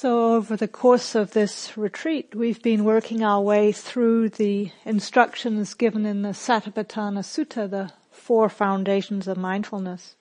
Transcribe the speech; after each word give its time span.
So 0.00 0.34
over 0.34 0.56
the 0.56 0.66
course 0.66 1.14
of 1.14 1.32
this 1.32 1.76
retreat, 1.76 2.34
we've 2.34 2.62
been 2.62 2.84
working 2.84 3.22
our 3.22 3.42
way 3.42 3.70
through 3.70 4.30
the 4.30 4.70
instructions 4.86 5.74
given 5.74 6.06
in 6.06 6.22
the 6.22 6.30
Satipatthana 6.30 7.20
Sutta, 7.22 7.68
the 7.68 7.92
four 8.10 8.48
foundations 8.48 9.28
of 9.28 9.36
mindfulness. 9.36 10.16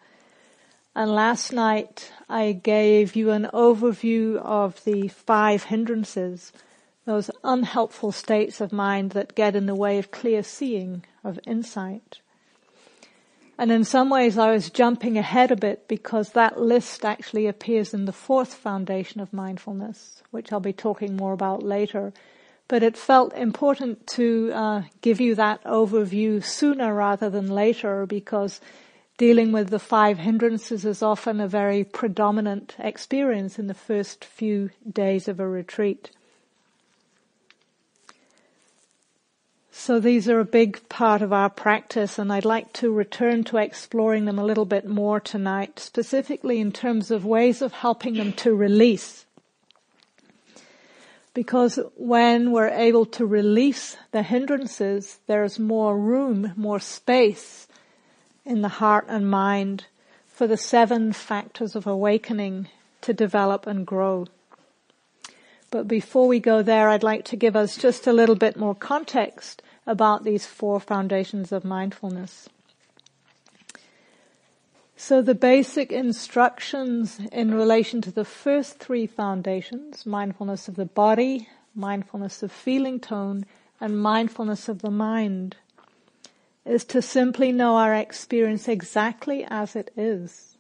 And 0.94 1.10
last 1.10 1.54
night 1.54 2.12
I 2.28 2.52
gave 2.52 3.16
you 3.16 3.32
an 3.32 3.48
overview 3.54 4.36
of 4.40 4.84
the 4.84 5.08
five 5.08 5.64
hindrances, 5.64 6.52
those 7.06 7.32
unhelpful 7.46 8.12
states 8.12 8.60
of 8.60 8.74
mind 8.74 9.12
that 9.12 9.34
get 9.34 9.56
in 9.56 9.66
the 9.66 9.76
way 9.76 9.98
of 9.98 10.12
clear 10.12 10.44
seeing, 10.44 11.06
of 11.24 11.40
insight. 11.48 12.20
And 13.60 13.74
in 13.74 13.84
some 13.84 14.10
ways 14.10 14.38
I 14.38 14.54
was 14.54 14.70
jumping 14.70 15.18
ahead 15.18 15.52
a 15.52 15.58
bit 15.58 15.90
because 15.90 16.30
that 16.30 16.62
list 16.62 17.04
actually 17.04 17.46
appears 17.46 17.94
in 17.94 18.06
the 18.06 18.14
fourth 18.14 18.54
foundation 18.54 19.20
of 19.20 19.34
mindfulness, 19.34 20.24
which 20.32 20.54
I'll 20.54 20.62
be 20.62 20.72
talking 20.72 21.18
more 21.18 21.34
about 21.34 21.62
later. 21.62 22.14
But 22.70 22.84
it 22.84 22.96
felt 22.96 23.34
important 23.34 24.08
to 24.16 24.52
uh, 24.54 24.82
give 25.02 25.20
you 25.20 25.36
that 25.36 25.62
overview 25.66 26.42
sooner 26.42 26.94
rather 26.94 27.30
than 27.30 27.48
later 27.48 28.06
because 28.06 28.62
dealing 29.18 29.52
with 29.52 29.72
the 29.72 29.78
five 29.78 30.20
hindrances 30.20 30.86
is 30.86 31.04
often 31.04 31.42
a 31.42 31.48
very 31.50 31.84
predominant 31.84 32.78
experience 32.80 33.60
in 33.60 33.68
the 33.68 33.74
first 33.74 34.24
few 34.24 34.70
days 34.90 35.28
of 35.28 35.38
a 35.38 35.48
retreat. 35.48 36.12
So 39.72 40.00
these 40.00 40.28
are 40.28 40.40
a 40.40 40.46
big 40.46 40.88
part 40.90 41.22
of 41.22 41.32
our 41.32 41.50
practice 41.50 42.18
and 42.18 42.34
I'd 42.34 42.46
like 42.46 42.74
to 42.74 42.92
return 42.92 43.44
to 43.46 43.58
exploring 43.58 44.26
them 44.26 44.40
a 44.40 44.44
little 44.44 44.66
bit 44.66 44.88
more 44.88 45.20
tonight, 45.20 45.80
specifically 45.80 46.60
in 46.60 46.72
terms 46.72 47.12
of 47.12 47.26
ways 47.26 47.62
of 47.62 47.74
helping 47.74 48.16
them 48.16 48.34
to 48.34 48.54
release. 48.54 49.26
Because 51.34 51.80
when 51.96 52.52
we're 52.52 52.70
able 52.70 53.06
to 53.06 53.26
release 53.26 53.96
the 54.12 54.24
hindrances, 54.24 55.20
there's 55.28 55.60
more 55.60 55.98
room, 55.98 56.54
more 56.56 56.80
space 56.80 57.68
in 58.44 58.62
the 58.62 58.68
heart 58.68 59.06
and 59.08 59.30
mind 59.30 59.86
for 60.28 60.48
the 60.48 60.58
seven 60.58 61.14
factors 61.14 61.76
of 61.76 61.86
awakening 61.86 62.68
to 63.02 63.14
develop 63.14 63.68
and 63.68 63.86
grow. 63.86 64.26
But 65.72 65.88
before 65.88 66.28
we 66.28 66.40
go 66.40 66.62
there, 66.62 66.90
I'd 66.90 67.04
like 67.04 67.26
to 67.26 67.36
give 67.36 67.56
us 67.56 67.78
just 67.78 68.08
a 68.08 68.14
little 68.14 68.36
bit 68.36 68.58
more 68.58 68.76
context 68.76 69.62
about 69.86 70.24
these 70.24 70.46
four 70.46 70.80
foundations 70.80 71.52
of 71.52 71.64
mindfulness. 71.64 72.50
So 74.96 75.22
the 75.22 75.36
basic 75.36 75.92
instructions 75.92 77.22
in 77.32 77.54
relation 77.54 78.02
to 78.02 78.12
the 78.12 78.26
first 78.26 78.80
three 78.80 79.08
foundations, 79.08 80.06
mindfulness 80.06 80.68
of 80.68 80.76
the 80.76 80.86
body, 80.86 81.48
mindfulness 81.74 82.44
of 82.44 82.52
feeling 82.52 83.00
tone, 83.00 83.46
and 83.80 84.02
mindfulness 84.02 84.68
of 84.68 84.82
the 84.82 84.92
mind, 84.92 85.56
is 86.66 86.84
to 86.86 87.02
simply 87.02 87.52
know 87.52 87.78
our 87.78 87.96
experience 87.96 88.68
exactly 88.68 89.46
as 89.50 89.76
it 89.76 89.92
is, 89.96 90.58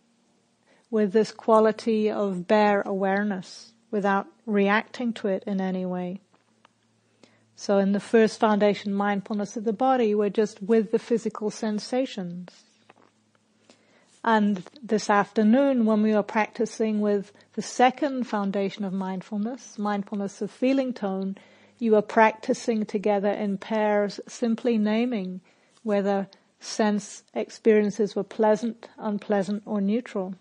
with 0.89 1.11
this 1.11 1.31
quality 1.31 2.09
of 2.09 2.47
bare 2.47 2.81
awareness, 2.83 3.73
without 3.91 4.27
reacting 4.50 5.14
to 5.14 5.28
it 5.28 5.44
in 5.45 5.61
any 5.61 5.86
way. 5.86 6.22
So 7.55 7.78
in 7.78 7.92
the 7.92 8.00
first 8.00 8.39
foundation, 8.39 8.94
mindfulness 8.94 9.58
of 9.58 9.66
the 9.66 9.73
body, 9.73 10.16
we're 10.16 10.30
just 10.30 10.61
with 10.64 10.92
the 10.92 11.00
physical 11.00 11.52
sensations. 11.52 12.64
And 14.23 14.64
this 14.81 15.09
afternoon, 15.09 15.86
when 15.86 16.02
we 16.02 16.14
are 16.14 16.23
practicing 16.23 17.00
with 17.00 17.31
the 17.53 17.61
second 17.61 18.25
foundation 18.27 18.83
of 18.83 18.94
mindfulness, 18.94 19.77
mindfulness 19.77 20.42
of 20.42 20.52
feeling 20.52 20.94
tone, 20.94 21.38
you 21.77 21.95
are 21.95 22.02
practicing 22.02 22.86
together 22.86 23.31
in 23.31 23.58
pairs, 23.58 24.20
simply 24.27 24.77
naming 24.77 25.42
whether 25.83 26.27
sense 26.59 27.23
experiences 27.33 28.15
were 28.15 28.23
pleasant, 28.23 28.89
unpleasant, 28.98 29.64
or 29.65 29.80
neutral. 29.80 30.36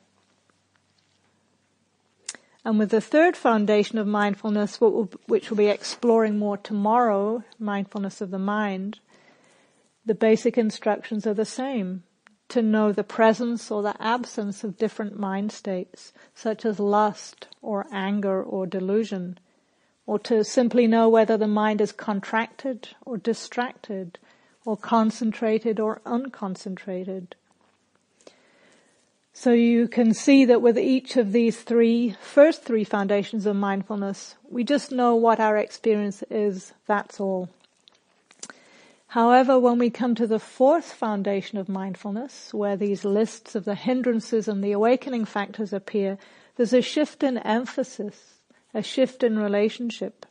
And 2.64 2.78
with 2.78 2.90
the 2.90 3.00
third 3.00 3.36
foundation 3.36 3.98
of 3.98 4.06
mindfulness, 4.06 4.80
which 4.80 5.50
we'll 5.50 5.56
be 5.56 5.68
exploring 5.68 6.38
more 6.38 6.56
tomorrow, 6.56 7.44
mindfulness 7.58 8.20
of 8.20 8.30
the 8.30 8.38
mind, 8.38 9.00
the 10.04 10.14
basic 10.14 10.58
instructions 10.58 11.26
are 11.26 11.34
the 11.34 11.44
same. 11.44 12.02
To 12.50 12.62
know 12.62 12.92
the 12.92 13.04
presence 13.04 13.70
or 13.70 13.82
the 13.82 14.02
absence 14.02 14.64
of 14.64 14.78
different 14.78 15.18
mind 15.18 15.52
states, 15.52 16.14
such 16.34 16.64
as 16.64 16.80
lust 16.80 17.46
or 17.60 17.86
anger 17.92 18.42
or 18.42 18.66
delusion, 18.66 19.38
or 20.06 20.18
to 20.20 20.42
simply 20.42 20.86
know 20.86 21.10
whether 21.10 21.36
the 21.36 21.46
mind 21.46 21.82
is 21.82 21.92
contracted 21.92 22.88
or 23.04 23.18
distracted, 23.18 24.18
or 24.64 24.78
concentrated 24.78 25.78
or 25.78 26.00
unconcentrated. 26.06 27.34
So 29.40 29.52
you 29.52 29.86
can 29.86 30.14
see 30.14 30.46
that 30.46 30.62
with 30.62 30.76
each 30.76 31.16
of 31.16 31.30
these 31.30 31.60
three, 31.60 32.16
first 32.20 32.64
three 32.64 32.82
foundations 32.82 33.46
of 33.46 33.54
mindfulness, 33.54 34.34
we 34.50 34.64
just 34.64 34.90
know 34.90 35.14
what 35.14 35.38
our 35.38 35.56
experience 35.56 36.24
is, 36.28 36.72
that's 36.88 37.20
all. 37.20 37.48
However, 39.06 39.56
when 39.56 39.78
we 39.78 39.90
come 39.90 40.16
to 40.16 40.26
the 40.26 40.40
fourth 40.40 40.92
foundation 40.92 41.56
of 41.56 41.68
mindfulness, 41.68 42.52
where 42.52 42.76
these 42.76 43.04
lists 43.04 43.54
of 43.54 43.64
the 43.64 43.76
hindrances 43.76 44.48
and 44.48 44.62
the 44.62 44.72
awakening 44.72 45.24
factors 45.24 45.72
appear, 45.72 46.18
there's 46.56 46.72
a 46.72 46.82
shift 46.82 47.22
in 47.22 47.38
emphasis, 47.38 48.40
a 48.74 48.82
shift 48.82 49.22
in 49.22 49.38
relationship. 49.38 50.26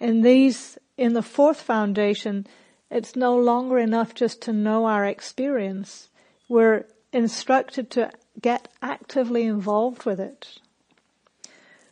In 0.00 0.22
these, 0.22 0.78
in 0.98 1.12
the 1.12 1.22
fourth 1.22 1.60
foundation, 1.60 2.44
it's 2.90 3.14
no 3.14 3.36
longer 3.36 3.78
enough 3.78 4.16
just 4.16 4.42
to 4.42 4.52
know 4.52 4.86
our 4.86 5.04
experience. 5.04 6.08
We're 6.48 6.86
instructed 7.14 7.90
to 7.92 8.10
get 8.40 8.68
actively 8.82 9.44
involved 9.44 10.04
with 10.04 10.20
it. 10.20 10.58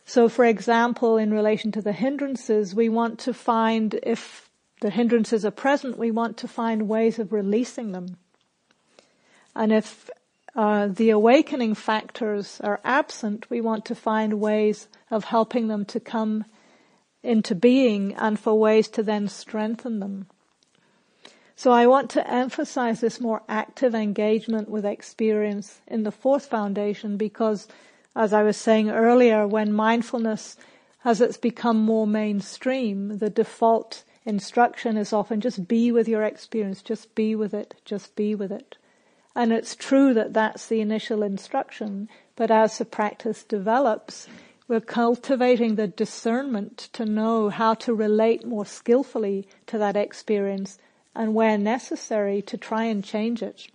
So 0.05 0.27
for 0.27 0.45
example, 0.45 1.17
in 1.17 1.33
relation 1.33 1.71
to 1.71 1.81
the 1.81 1.93
hindrances, 1.93 2.75
we 2.75 2.89
want 2.89 3.19
to 3.19 3.33
find, 3.33 3.97
if 4.03 4.49
the 4.81 4.89
hindrances 4.89 5.45
are 5.45 5.51
present, 5.51 5.97
we 5.97 6.11
want 6.11 6.37
to 6.37 6.47
find 6.47 6.89
ways 6.89 7.19
of 7.19 7.31
releasing 7.31 7.93
them. 7.93 8.17
And 9.55 9.71
if 9.71 10.09
uh, 10.55 10.87
the 10.87 11.09
awakening 11.09 11.75
factors 11.75 12.59
are 12.61 12.81
absent, 12.83 13.49
we 13.49 13.61
want 13.61 13.85
to 13.85 13.95
find 13.95 14.41
ways 14.41 14.87
of 15.09 15.23
helping 15.23 15.67
them 15.67 15.85
to 15.85 15.99
come 15.99 16.45
into 17.23 17.55
being 17.55 18.13
and 18.15 18.37
for 18.37 18.59
ways 18.59 18.89
to 18.89 19.03
then 19.03 19.29
strengthen 19.29 19.99
them. 19.99 20.27
So 21.63 21.71
I 21.71 21.87
want 21.87 22.09
to 22.09 22.29
emphasize 22.29 22.99
this 22.99 23.21
more 23.21 23.41
active 23.47 23.95
engagement 23.95 24.67
with 24.67 24.85
experience 24.85 25.79
in 25.87 26.03
the 26.03 26.11
fourth 26.11 26.47
foundation 26.47 27.15
because 27.15 27.69
as 28.17 28.33
I 28.33 28.43
was 28.43 28.57
saying 28.57 28.89
earlier, 28.89 29.47
when 29.47 29.71
mindfulness 29.71 30.57
as 31.05 31.21
it's 31.21 31.37
become 31.37 31.77
more 31.77 32.05
mainstream, 32.05 33.19
the 33.19 33.29
default 33.29 34.03
instruction 34.25 34.97
is 34.97 35.13
often 35.13 35.39
just 35.39 35.65
be 35.65 35.89
with 35.89 36.09
your 36.09 36.23
experience, 36.23 36.81
just 36.81 37.15
be 37.15 37.33
with 37.33 37.53
it, 37.53 37.75
just 37.85 38.13
be 38.17 38.35
with 38.35 38.51
it. 38.51 38.75
And 39.33 39.53
it's 39.53 39.73
true 39.73 40.13
that 40.15 40.33
that's 40.33 40.67
the 40.67 40.81
initial 40.81 41.23
instruction, 41.23 42.09
but 42.35 42.51
as 42.51 42.77
the 42.77 42.83
practice 42.83 43.41
develops, 43.41 44.27
we're 44.67 44.81
cultivating 44.81 45.75
the 45.75 45.87
discernment 45.87 46.89
to 46.91 47.05
know 47.05 47.47
how 47.47 47.73
to 47.75 47.93
relate 47.93 48.45
more 48.45 48.65
skillfully 48.65 49.47
to 49.67 49.77
that 49.77 49.95
experience 49.95 50.77
and 51.15 51.33
where 51.33 51.57
necessary 51.57 52.41
to 52.41 52.57
try 52.57 52.85
and 52.85 53.03
change 53.03 53.41
it. 53.41 53.67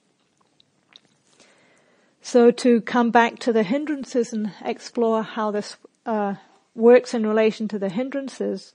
So 2.20 2.50
to 2.50 2.80
come 2.80 3.10
back 3.10 3.38
to 3.40 3.52
the 3.52 3.62
hindrances 3.62 4.32
and 4.32 4.52
explore 4.64 5.22
how 5.22 5.50
this 5.50 5.76
uh, 6.04 6.34
works 6.74 7.14
in 7.14 7.26
relation 7.26 7.68
to 7.68 7.78
the 7.78 7.88
hindrances, 7.88 8.74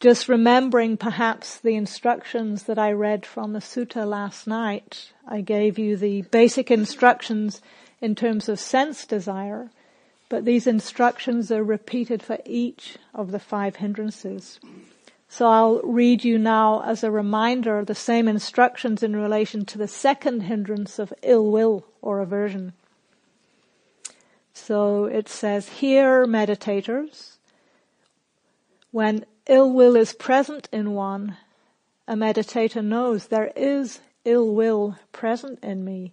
just 0.00 0.28
remembering 0.28 0.96
perhaps 0.96 1.58
the 1.58 1.76
instructions 1.76 2.64
that 2.64 2.78
I 2.78 2.90
read 2.92 3.26
from 3.26 3.52
the 3.52 3.58
sutta 3.58 4.06
last 4.06 4.46
night. 4.46 5.12
I 5.28 5.42
gave 5.42 5.78
you 5.78 5.96
the 5.96 6.22
basic 6.22 6.70
instructions 6.70 7.60
in 8.00 8.14
terms 8.14 8.48
of 8.48 8.58
sense 8.58 9.04
desire, 9.04 9.70
but 10.30 10.46
these 10.46 10.66
instructions 10.66 11.52
are 11.52 11.62
repeated 11.62 12.22
for 12.22 12.38
each 12.46 12.96
of 13.14 13.30
the 13.30 13.38
five 13.38 13.76
hindrances. 13.76 14.58
So 15.32 15.46
I'll 15.46 15.80
read 15.82 16.24
you 16.24 16.38
now 16.40 16.82
as 16.82 17.04
a 17.04 17.10
reminder 17.10 17.84
the 17.84 17.94
same 17.94 18.26
instructions 18.26 19.00
in 19.00 19.14
relation 19.14 19.64
to 19.66 19.78
the 19.78 19.86
second 19.86 20.40
hindrance 20.40 20.98
of 20.98 21.14
ill 21.22 21.52
will 21.52 21.86
or 22.02 22.18
aversion. 22.18 22.72
So 24.52 25.04
it 25.04 25.28
says 25.28 25.68
here, 25.68 26.26
meditators, 26.26 27.36
when 28.90 29.24
ill 29.46 29.72
will 29.72 29.94
is 29.94 30.12
present 30.12 30.68
in 30.72 30.94
one, 30.94 31.36
a 32.08 32.14
meditator 32.14 32.84
knows 32.84 33.28
there 33.28 33.52
is 33.54 34.00
ill 34.24 34.52
will 34.52 34.96
present 35.12 35.62
in 35.62 35.84
me. 35.84 36.12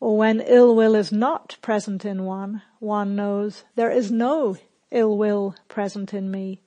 Or 0.00 0.18
when 0.18 0.40
ill 0.40 0.74
will 0.74 0.96
is 0.96 1.12
not 1.12 1.56
present 1.62 2.04
in 2.04 2.24
one, 2.24 2.62
one 2.80 3.14
knows 3.14 3.62
there 3.76 3.92
is 3.92 4.10
no 4.10 4.56
ill 4.90 5.16
will 5.16 5.54
present 5.68 6.12
in 6.12 6.32
me. 6.32 6.60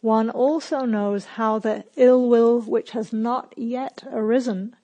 One 0.00 0.30
also 0.30 0.86
knows 0.86 1.24
how 1.36 1.58
the 1.58 1.84
ill 1.96 2.28
will 2.28 2.60
which 2.60 2.92
has 2.92 3.12
not 3.12 3.52
yet 3.56 4.02
arisen 4.10 4.76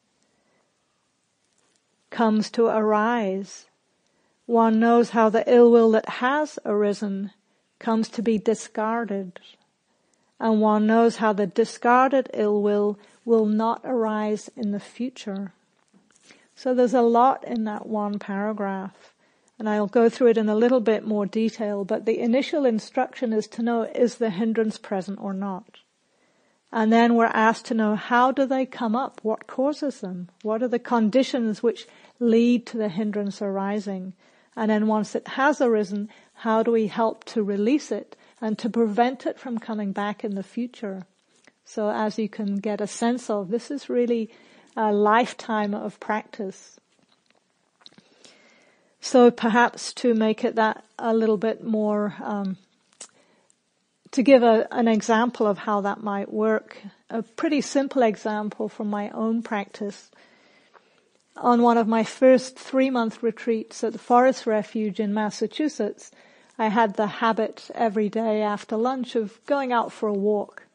comes 2.10 2.50
to 2.50 2.66
arise. 2.66 3.66
One 4.44 4.78
knows 4.78 5.10
how 5.10 5.28
the 5.30 5.44
ill 5.50 5.70
will 5.70 5.90
that 5.92 6.08
has 6.08 6.58
arisen 6.64 7.32
comes 7.78 8.08
to 8.10 8.22
be 8.22 8.38
discarded. 8.38 9.40
And 10.38 10.60
one 10.60 10.86
knows 10.86 11.16
how 11.16 11.32
the 11.32 11.46
discarded 11.46 12.30
ill 12.34 12.62
will 12.62 12.98
will 13.24 13.46
not 13.46 13.80
arise 13.84 14.50
in 14.54 14.70
the 14.70 14.80
future. 14.80 15.52
So 16.54 16.74
there's 16.74 16.94
a 16.94 17.02
lot 17.02 17.42
in 17.44 17.64
that 17.64 17.86
one 17.86 18.18
paragraph. 18.18 19.12
And 19.58 19.68
I'll 19.68 19.86
go 19.86 20.08
through 20.08 20.28
it 20.28 20.38
in 20.38 20.48
a 20.48 20.54
little 20.54 20.80
bit 20.80 21.06
more 21.06 21.24
detail, 21.24 21.84
but 21.84 22.04
the 22.04 22.18
initial 22.18 22.66
instruction 22.66 23.32
is 23.32 23.46
to 23.48 23.62
know 23.62 23.82
is 23.82 24.16
the 24.16 24.30
hindrance 24.30 24.76
present 24.76 25.18
or 25.20 25.32
not. 25.32 25.78
And 26.72 26.92
then 26.92 27.14
we're 27.14 27.26
asked 27.26 27.64
to 27.66 27.74
know 27.74 27.94
how 27.94 28.32
do 28.32 28.44
they 28.44 28.66
come 28.66 28.94
up? 28.94 29.20
What 29.22 29.46
causes 29.46 30.00
them? 30.00 30.28
What 30.42 30.62
are 30.62 30.68
the 30.68 30.78
conditions 30.78 31.62
which 31.62 31.86
lead 32.18 32.66
to 32.66 32.76
the 32.76 32.90
hindrance 32.90 33.40
arising? 33.40 34.12
And 34.54 34.70
then 34.70 34.86
once 34.86 35.14
it 35.14 35.26
has 35.28 35.60
arisen, 35.60 36.10
how 36.34 36.62
do 36.62 36.72
we 36.72 36.88
help 36.88 37.24
to 37.24 37.42
release 37.42 37.90
it 37.90 38.16
and 38.40 38.58
to 38.58 38.68
prevent 38.68 39.24
it 39.24 39.38
from 39.38 39.58
coming 39.58 39.92
back 39.92 40.22
in 40.22 40.34
the 40.34 40.42
future? 40.42 41.06
So 41.64 41.90
as 41.90 42.18
you 42.18 42.28
can 42.28 42.56
get 42.56 42.80
a 42.80 42.86
sense 42.86 43.30
of, 43.30 43.48
this 43.48 43.70
is 43.70 43.88
really 43.88 44.30
a 44.76 44.92
lifetime 44.92 45.74
of 45.74 45.98
practice. 45.98 46.78
So 49.06 49.30
perhaps 49.30 49.92
to 50.02 50.14
make 50.14 50.42
it 50.42 50.56
that 50.56 50.84
a 50.98 51.14
little 51.14 51.36
bit 51.36 51.62
more, 51.62 52.16
um, 52.20 52.56
to 54.10 54.20
give 54.20 54.42
a, 54.42 54.66
an 54.72 54.88
example 54.88 55.46
of 55.46 55.58
how 55.58 55.80
that 55.82 56.02
might 56.02 56.32
work, 56.32 56.78
a 57.08 57.22
pretty 57.22 57.60
simple 57.60 58.02
example 58.02 58.68
from 58.68 58.90
my 58.90 59.10
own 59.10 59.44
practice. 59.44 60.10
On 61.36 61.62
one 61.62 61.78
of 61.78 61.86
my 61.86 62.02
first 62.02 62.58
three 62.58 62.90
month 62.90 63.22
retreats 63.22 63.84
at 63.84 63.92
the 63.92 64.00
Forest 64.00 64.44
Refuge 64.44 64.98
in 64.98 65.14
Massachusetts, 65.14 66.10
I 66.58 66.66
had 66.66 66.94
the 66.94 67.06
habit 67.06 67.70
every 67.76 68.08
day 68.08 68.42
after 68.42 68.76
lunch 68.76 69.14
of 69.14 69.38
going 69.46 69.72
out 69.72 69.92
for 69.92 70.08
a 70.08 70.12
walk. 70.12 70.65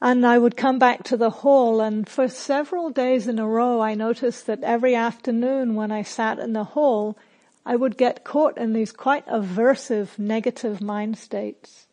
And 0.00 0.24
I 0.24 0.38
would 0.38 0.56
come 0.56 0.78
back 0.78 1.02
to 1.04 1.16
the 1.16 1.30
hall 1.30 1.80
and 1.80 2.08
for 2.08 2.28
several 2.28 2.90
days 2.90 3.26
in 3.26 3.38
a 3.38 3.48
row 3.48 3.80
I 3.80 3.94
noticed 3.94 4.46
that 4.46 4.62
every 4.62 4.94
afternoon 4.94 5.74
when 5.74 5.90
I 5.90 6.02
sat 6.02 6.38
in 6.38 6.52
the 6.52 6.64
hall, 6.64 7.18
I 7.66 7.74
would 7.74 7.96
get 7.96 8.24
caught 8.24 8.56
in 8.56 8.72
these 8.72 8.92
quite 8.92 9.26
aversive 9.26 10.18
negative 10.18 10.80
mind 10.80 11.18
states. 11.18 11.86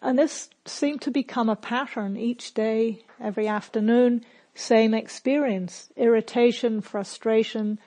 And 0.00 0.18
this 0.18 0.48
seemed 0.64 1.02
to 1.02 1.10
become 1.10 1.48
a 1.48 1.56
pattern 1.56 2.16
each 2.16 2.54
day, 2.54 3.04
every 3.20 3.46
afternoon, 3.46 4.24
same 4.54 4.94
experience, 4.94 5.90
irritation, 5.96 6.80
frustration, 6.80 7.78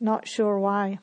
not 0.00 0.26
sure 0.26 0.58
why. 0.58 0.98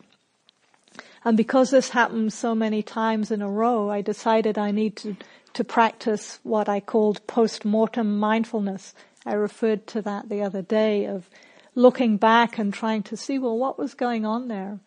And 1.24 1.36
because 1.36 1.72
this 1.72 1.90
happened 1.90 2.34
so 2.34 2.54
many 2.54 2.84
times 2.84 3.32
in 3.32 3.42
a 3.42 3.50
row, 3.50 3.90
I 3.90 4.02
decided 4.02 4.58
I 4.58 4.72
need 4.72 4.96
to 4.98 5.16
to 5.56 5.64
practice 5.64 6.40
what 6.44 6.70
I 6.70 6.80
called 6.80 7.26
post-mortem 7.28 8.20
mindfulness. 8.20 8.94
I 9.26 9.34
referred 9.34 9.88
to 9.88 10.02
that 10.04 10.30
the 10.30 10.44
other 10.44 10.62
day 10.62 11.06
of 11.06 11.30
looking 11.74 12.18
back 12.18 12.58
and 12.58 12.74
trying 12.74 13.04
to 13.04 13.18
see, 13.18 13.40
well, 13.40 13.58
what 13.58 13.80
was 13.80 13.94
going 13.94 14.26
on 14.26 14.48
there? 14.48 14.80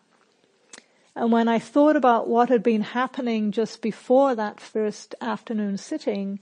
And 1.15 1.31
when 1.31 1.47
I 1.47 1.59
thought 1.59 1.95
about 1.95 2.29
what 2.29 2.49
had 2.49 2.63
been 2.63 2.81
happening 2.81 3.51
just 3.51 3.81
before 3.81 4.35
that 4.35 4.59
first 4.59 5.15
afternoon 5.19 5.77
sitting, 5.77 6.39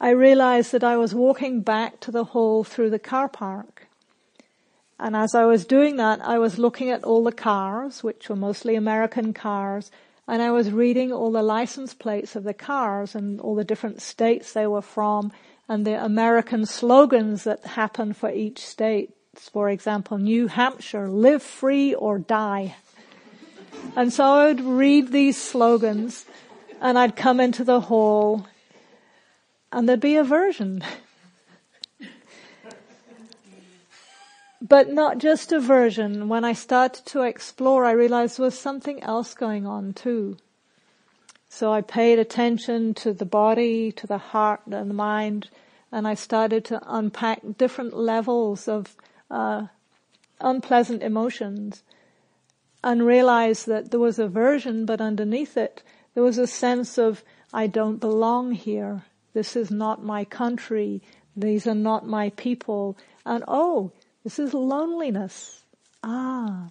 I 0.00 0.10
realized 0.10 0.72
that 0.72 0.82
I 0.82 0.96
was 0.96 1.14
walking 1.14 1.60
back 1.60 2.00
to 2.00 2.10
the 2.10 2.24
hall 2.24 2.64
through 2.64 2.90
the 2.90 2.98
car 2.98 3.28
park. 3.28 3.86
And 4.98 5.14
as 5.14 5.34
I 5.34 5.44
was 5.44 5.64
doing 5.64 5.96
that, 5.96 6.20
I 6.22 6.38
was 6.38 6.58
looking 6.58 6.90
at 6.90 7.04
all 7.04 7.22
the 7.22 7.32
cars, 7.32 8.02
which 8.02 8.28
were 8.28 8.36
mostly 8.36 8.74
American 8.74 9.32
cars, 9.32 9.90
and 10.28 10.42
I 10.42 10.50
was 10.50 10.70
reading 10.70 11.10
all 11.10 11.32
the 11.32 11.42
license 11.42 11.94
plates 11.94 12.36
of 12.36 12.44
the 12.44 12.52
cars 12.52 13.14
and 13.14 13.40
all 13.40 13.54
the 13.54 13.64
different 13.64 14.02
states 14.02 14.52
they 14.52 14.66
were 14.66 14.82
from 14.82 15.32
and 15.68 15.86
the 15.86 16.04
American 16.04 16.66
slogans 16.66 17.44
that 17.44 17.64
happen 17.64 18.12
for 18.12 18.30
each 18.30 18.58
state. 18.58 19.14
For 19.34 19.70
example, 19.70 20.18
New 20.18 20.48
Hampshire, 20.48 21.08
live 21.08 21.42
free 21.42 21.94
or 21.94 22.18
die. 22.18 22.76
And 23.96 24.12
so 24.12 24.24
I 24.24 24.46
would 24.48 24.60
read 24.60 25.12
these 25.12 25.40
slogans 25.40 26.26
and 26.80 26.98
I'd 26.98 27.16
come 27.16 27.40
into 27.40 27.64
the 27.64 27.80
hall 27.80 28.46
and 29.72 29.88
there'd 29.88 30.00
be 30.00 30.16
aversion. 30.16 30.84
But 34.60 34.92
not 34.92 35.18
just 35.18 35.52
aversion. 35.52 36.28
When 36.28 36.44
I 36.44 36.52
started 36.52 37.06
to 37.06 37.22
explore, 37.22 37.84
I 37.84 37.92
realized 37.92 38.38
there 38.38 38.44
was 38.44 38.58
something 38.58 39.02
else 39.02 39.34
going 39.34 39.66
on 39.66 39.92
too. 39.92 40.36
So 41.48 41.72
I 41.72 41.80
paid 41.80 42.18
attention 42.18 42.94
to 42.94 43.12
the 43.12 43.24
body, 43.24 43.92
to 43.92 44.06
the 44.06 44.18
heart 44.18 44.60
and 44.66 44.90
the 44.90 44.94
mind, 44.94 45.48
and 45.90 46.06
I 46.06 46.14
started 46.14 46.64
to 46.66 46.82
unpack 46.86 47.40
different 47.56 47.96
levels 47.96 48.68
of 48.68 48.96
uh, 49.30 49.68
unpleasant 50.40 51.02
emotions 51.02 51.82
and 52.82 53.06
realized 53.06 53.66
that 53.66 53.90
there 53.90 54.00
was 54.00 54.18
aversion, 54.18 54.84
but 54.84 55.00
underneath 55.00 55.56
it, 55.56 55.82
there 56.14 56.22
was 56.22 56.38
a 56.38 56.46
sense 56.46 56.98
of, 56.98 57.24
I 57.52 57.66
don't 57.66 57.98
belong 57.98 58.52
here. 58.52 59.02
This 59.32 59.56
is 59.56 59.70
not 59.70 60.04
my 60.04 60.24
country. 60.24 61.02
These 61.36 61.66
are 61.66 61.74
not 61.74 62.06
my 62.06 62.30
people. 62.30 62.96
And 63.24 63.42
oh, 63.48 63.92
this 64.28 64.38
is 64.38 64.52
loneliness. 64.52 65.64
Ah. 66.04 66.68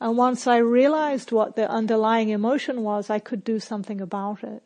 And 0.00 0.16
once 0.16 0.46
I 0.46 0.56
realized 0.56 1.32
what 1.32 1.54
the 1.54 1.70
underlying 1.70 2.30
emotion 2.30 2.82
was, 2.82 3.10
I 3.10 3.18
could 3.18 3.44
do 3.44 3.60
something 3.60 4.00
about 4.00 4.42
it. 4.42 4.62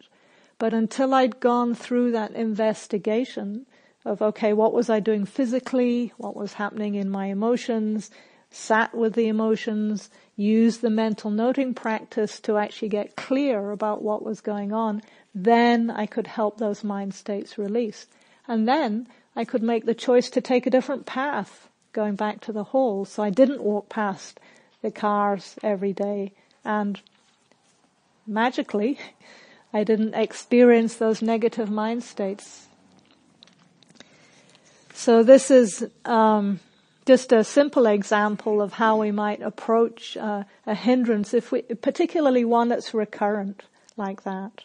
But 0.56 0.72
until 0.72 1.14
I'd 1.14 1.40
gone 1.40 1.74
through 1.74 2.12
that 2.12 2.36
investigation 2.36 3.66
of, 4.04 4.22
okay, 4.22 4.52
what 4.52 4.72
was 4.72 4.88
I 4.88 5.00
doing 5.00 5.24
physically? 5.24 6.12
What 6.16 6.36
was 6.36 6.52
happening 6.52 6.94
in 6.94 7.10
my 7.10 7.26
emotions? 7.26 8.08
Sat 8.52 8.94
with 8.94 9.14
the 9.14 9.26
emotions, 9.26 10.08
used 10.36 10.80
the 10.80 10.90
mental 10.90 11.32
noting 11.32 11.74
practice 11.74 12.38
to 12.42 12.56
actually 12.56 12.90
get 12.90 13.16
clear 13.16 13.72
about 13.72 14.00
what 14.00 14.24
was 14.24 14.40
going 14.40 14.72
on. 14.72 15.02
Then 15.34 15.90
I 15.90 16.06
could 16.06 16.28
help 16.28 16.58
those 16.58 16.84
mind 16.84 17.14
states 17.14 17.58
release. 17.58 18.06
And 18.46 18.68
then 18.68 19.08
I 19.34 19.44
could 19.44 19.64
make 19.64 19.86
the 19.86 19.92
choice 19.92 20.30
to 20.30 20.40
take 20.40 20.68
a 20.68 20.70
different 20.70 21.04
path 21.04 21.67
going 21.92 22.14
back 22.14 22.40
to 22.42 22.52
the 22.52 22.64
hall. 22.64 23.04
So 23.04 23.22
I 23.22 23.30
didn't 23.30 23.62
walk 23.62 23.88
past 23.88 24.40
the 24.82 24.90
cars 24.90 25.56
every 25.62 25.92
day 25.92 26.32
and 26.64 27.00
magically 28.26 28.98
I 29.72 29.84
didn't 29.84 30.14
experience 30.14 30.96
those 30.96 31.20
negative 31.20 31.70
mind 31.70 32.02
states. 32.02 32.68
So 34.94 35.22
this 35.22 35.50
is 35.50 35.86
um, 36.04 36.60
just 37.06 37.32
a 37.32 37.44
simple 37.44 37.86
example 37.86 38.60
of 38.60 38.72
how 38.72 38.96
we 38.96 39.10
might 39.12 39.42
approach 39.42 40.16
uh, 40.16 40.44
a 40.66 40.74
hindrance, 40.74 41.34
if 41.34 41.52
we, 41.52 41.62
particularly 41.62 42.44
one 42.44 42.68
that's 42.68 42.94
recurrent 42.94 43.62
like 43.96 44.24
that. 44.24 44.64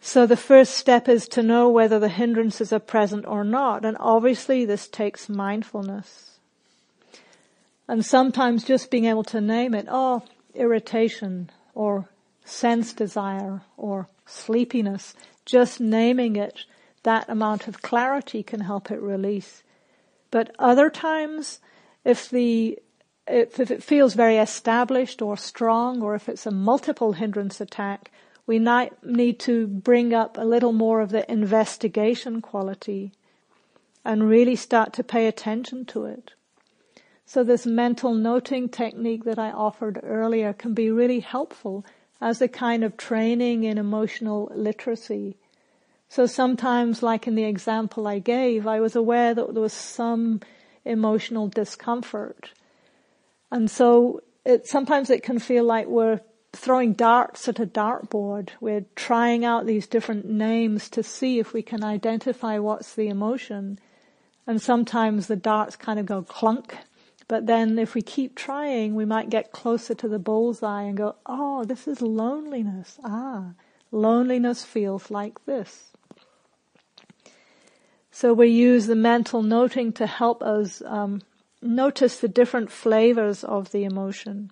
So 0.00 0.26
the 0.26 0.36
first 0.36 0.74
step 0.74 1.08
is 1.08 1.28
to 1.28 1.42
know 1.42 1.68
whether 1.68 1.98
the 1.98 2.08
hindrances 2.08 2.72
are 2.72 2.78
present 2.80 3.26
or 3.26 3.44
not. 3.44 3.84
And 3.84 3.96
obviously 4.00 4.64
this 4.64 4.88
takes 4.88 5.28
mindfulness. 5.28 6.38
And 7.86 8.04
sometimes 8.04 8.64
just 8.64 8.90
being 8.90 9.04
able 9.04 9.24
to 9.24 9.40
name 9.40 9.74
it, 9.74 9.86
oh, 9.90 10.22
irritation 10.54 11.50
or 11.74 12.08
sense 12.44 12.92
desire 12.92 13.62
or 13.76 14.08
sleepiness, 14.26 15.14
just 15.44 15.80
naming 15.80 16.36
it, 16.36 16.64
that 17.02 17.28
amount 17.28 17.68
of 17.68 17.82
clarity 17.82 18.42
can 18.42 18.60
help 18.60 18.90
it 18.90 19.00
release. 19.00 19.62
But 20.30 20.54
other 20.58 20.88
times, 20.88 21.60
if 22.04 22.30
the 22.30 22.78
if, 23.26 23.60
if 23.60 23.70
it 23.70 23.82
feels 23.82 24.14
very 24.14 24.38
established 24.38 25.22
or 25.22 25.36
strong, 25.36 26.02
or 26.02 26.14
if 26.14 26.28
it's 26.28 26.46
a 26.46 26.50
multiple 26.50 27.12
hindrance 27.12 27.60
attack, 27.60 28.10
we 28.46 28.58
might 28.58 29.04
need 29.04 29.38
to 29.40 29.66
bring 29.66 30.12
up 30.12 30.36
a 30.36 30.44
little 30.44 30.72
more 30.72 31.00
of 31.00 31.10
the 31.10 31.30
investigation 31.30 32.40
quality 32.40 33.12
and 34.04 34.28
really 34.28 34.56
start 34.56 34.92
to 34.94 35.04
pay 35.04 35.26
attention 35.26 35.84
to 35.86 36.04
it. 36.06 36.32
So 37.26 37.44
this 37.44 37.64
mental 37.64 38.12
noting 38.12 38.68
technique 38.68 39.24
that 39.24 39.38
I 39.38 39.50
offered 39.50 40.00
earlier 40.02 40.52
can 40.52 40.74
be 40.74 40.90
really 40.90 41.20
helpful 41.20 41.84
as 42.20 42.42
a 42.42 42.48
kind 42.48 42.82
of 42.82 42.96
training 42.96 43.64
in 43.64 43.78
emotional 43.78 44.50
literacy. 44.54 45.36
So 46.08 46.26
sometimes, 46.26 47.02
like 47.04 47.28
in 47.28 47.36
the 47.36 47.44
example 47.44 48.08
I 48.08 48.18
gave, 48.18 48.66
I 48.66 48.80
was 48.80 48.96
aware 48.96 49.32
that 49.32 49.54
there 49.54 49.62
was 49.62 49.72
some 49.72 50.40
emotional 50.84 51.46
discomfort. 51.46 52.52
And 53.50 53.70
so 53.70 54.22
it, 54.44 54.66
sometimes 54.66 55.08
it 55.08 55.22
can 55.22 55.38
feel 55.38 55.64
like 55.64 55.86
we're 55.86 56.20
throwing 56.52 56.92
darts 56.92 57.48
at 57.48 57.60
a 57.60 57.66
dartboard. 57.66 58.50
We're 58.60 58.86
trying 58.96 59.44
out 59.44 59.66
these 59.66 59.86
different 59.86 60.26
names 60.26 60.88
to 60.90 61.02
see 61.02 61.38
if 61.38 61.52
we 61.52 61.62
can 61.62 61.84
identify 61.84 62.58
what's 62.58 62.94
the 62.94 63.08
emotion. 63.08 63.78
And 64.46 64.60
sometimes 64.60 65.26
the 65.26 65.36
darts 65.36 65.76
kind 65.76 65.98
of 65.98 66.06
go 66.06 66.22
clunk. 66.22 66.76
But 67.28 67.46
then 67.46 67.78
if 67.78 67.94
we 67.94 68.02
keep 68.02 68.34
trying, 68.34 68.96
we 68.96 69.04
might 69.04 69.30
get 69.30 69.52
closer 69.52 69.94
to 69.94 70.08
the 70.08 70.18
bullseye 70.18 70.82
and 70.82 70.96
go, 70.96 71.14
oh, 71.26 71.64
this 71.64 71.86
is 71.86 72.02
loneliness. 72.02 72.98
Ah, 73.04 73.52
loneliness 73.92 74.64
feels 74.64 75.10
like 75.10 75.44
this. 75.46 75.92
So 78.10 78.34
we 78.34 78.48
use 78.48 78.86
the 78.86 78.96
mental 78.96 79.42
noting 79.42 79.92
to 79.92 80.06
help 80.06 80.42
us 80.42 80.82
um, 80.84 81.22
notice 81.62 82.18
the 82.18 82.28
different 82.28 82.70
flavors 82.72 83.44
of 83.44 83.70
the 83.70 83.84
emotion. 83.84 84.50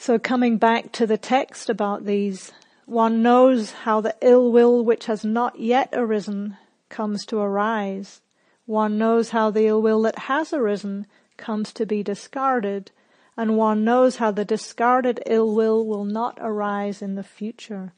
So 0.00 0.18
coming 0.18 0.56
back 0.56 0.92
to 0.92 1.06
the 1.06 1.18
text 1.18 1.68
about 1.68 2.06
these, 2.06 2.52
one 2.86 3.20
knows 3.20 3.72
how 3.84 4.00
the 4.00 4.16
ill 4.22 4.50
will 4.50 4.82
which 4.82 5.04
has 5.04 5.26
not 5.26 5.60
yet 5.60 5.90
arisen 5.92 6.56
comes 6.88 7.26
to 7.26 7.36
arise. 7.36 8.22
One 8.64 8.96
knows 8.96 9.28
how 9.28 9.50
the 9.50 9.66
ill 9.66 9.82
will 9.82 10.00
that 10.00 10.20
has 10.20 10.54
arisen 10.54 11.06
comes 11.36 11.70
to 11.74 11.84
be 11.84 12.02
discarded, 12.02 12.90
and 13.36 13.58
one 13.58 13.84
knows 13.84 14.16
how 14.16 14.30
the 14.30 14.42
discarded 14.42 15.22
ill 15.26 15.54
will 15.54 15.84
will 15.86 16.06
not 16.06 16.38
arise 16.40 17.02
in 17.02 17.16
the 17.16 17.22
future. 17.22 17.92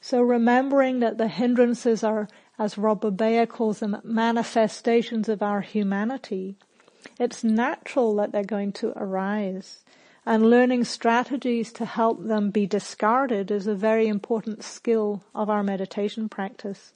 So 0.00 0.22
remembering 0.22 1.00
that 1.00 1.18
the 1.18 1.28
hindrances 1.28 2.02
are, 2.02 2.26
as 2.58 2.78
Rob 2.78 3.02
Burbea 3.02 3.46
calls 3.46 3.80
them, 3.80 4.00
manifestations 4.02 5.28
of 5.28 5.42
our 5.42 5.60
humanity, 5.60 6.56
it's 7.20 7.44
natural 7.44 8.16
that 8.16 8.32
they're 8.32 8.44
going 8.44 8.72
to 8.72 8.94
arise 8.96 9.84
and 10.26 10.50
learning 10.50 10.82
strategies 10.82 11.72
to 11.72 11.84
help 11.84 12.24
them 12.24 12.50
be 12.50 12.66
discarded 12.66 13.50
is 13.50 13.68
a 13.68 13.74
very 13.76 14.08
important 14.08 14.64
skill 14.64 15.22
of 15.34 15.48
our 15.48 15.62
meditation 15.62 16.28
practice. 16.28 16.92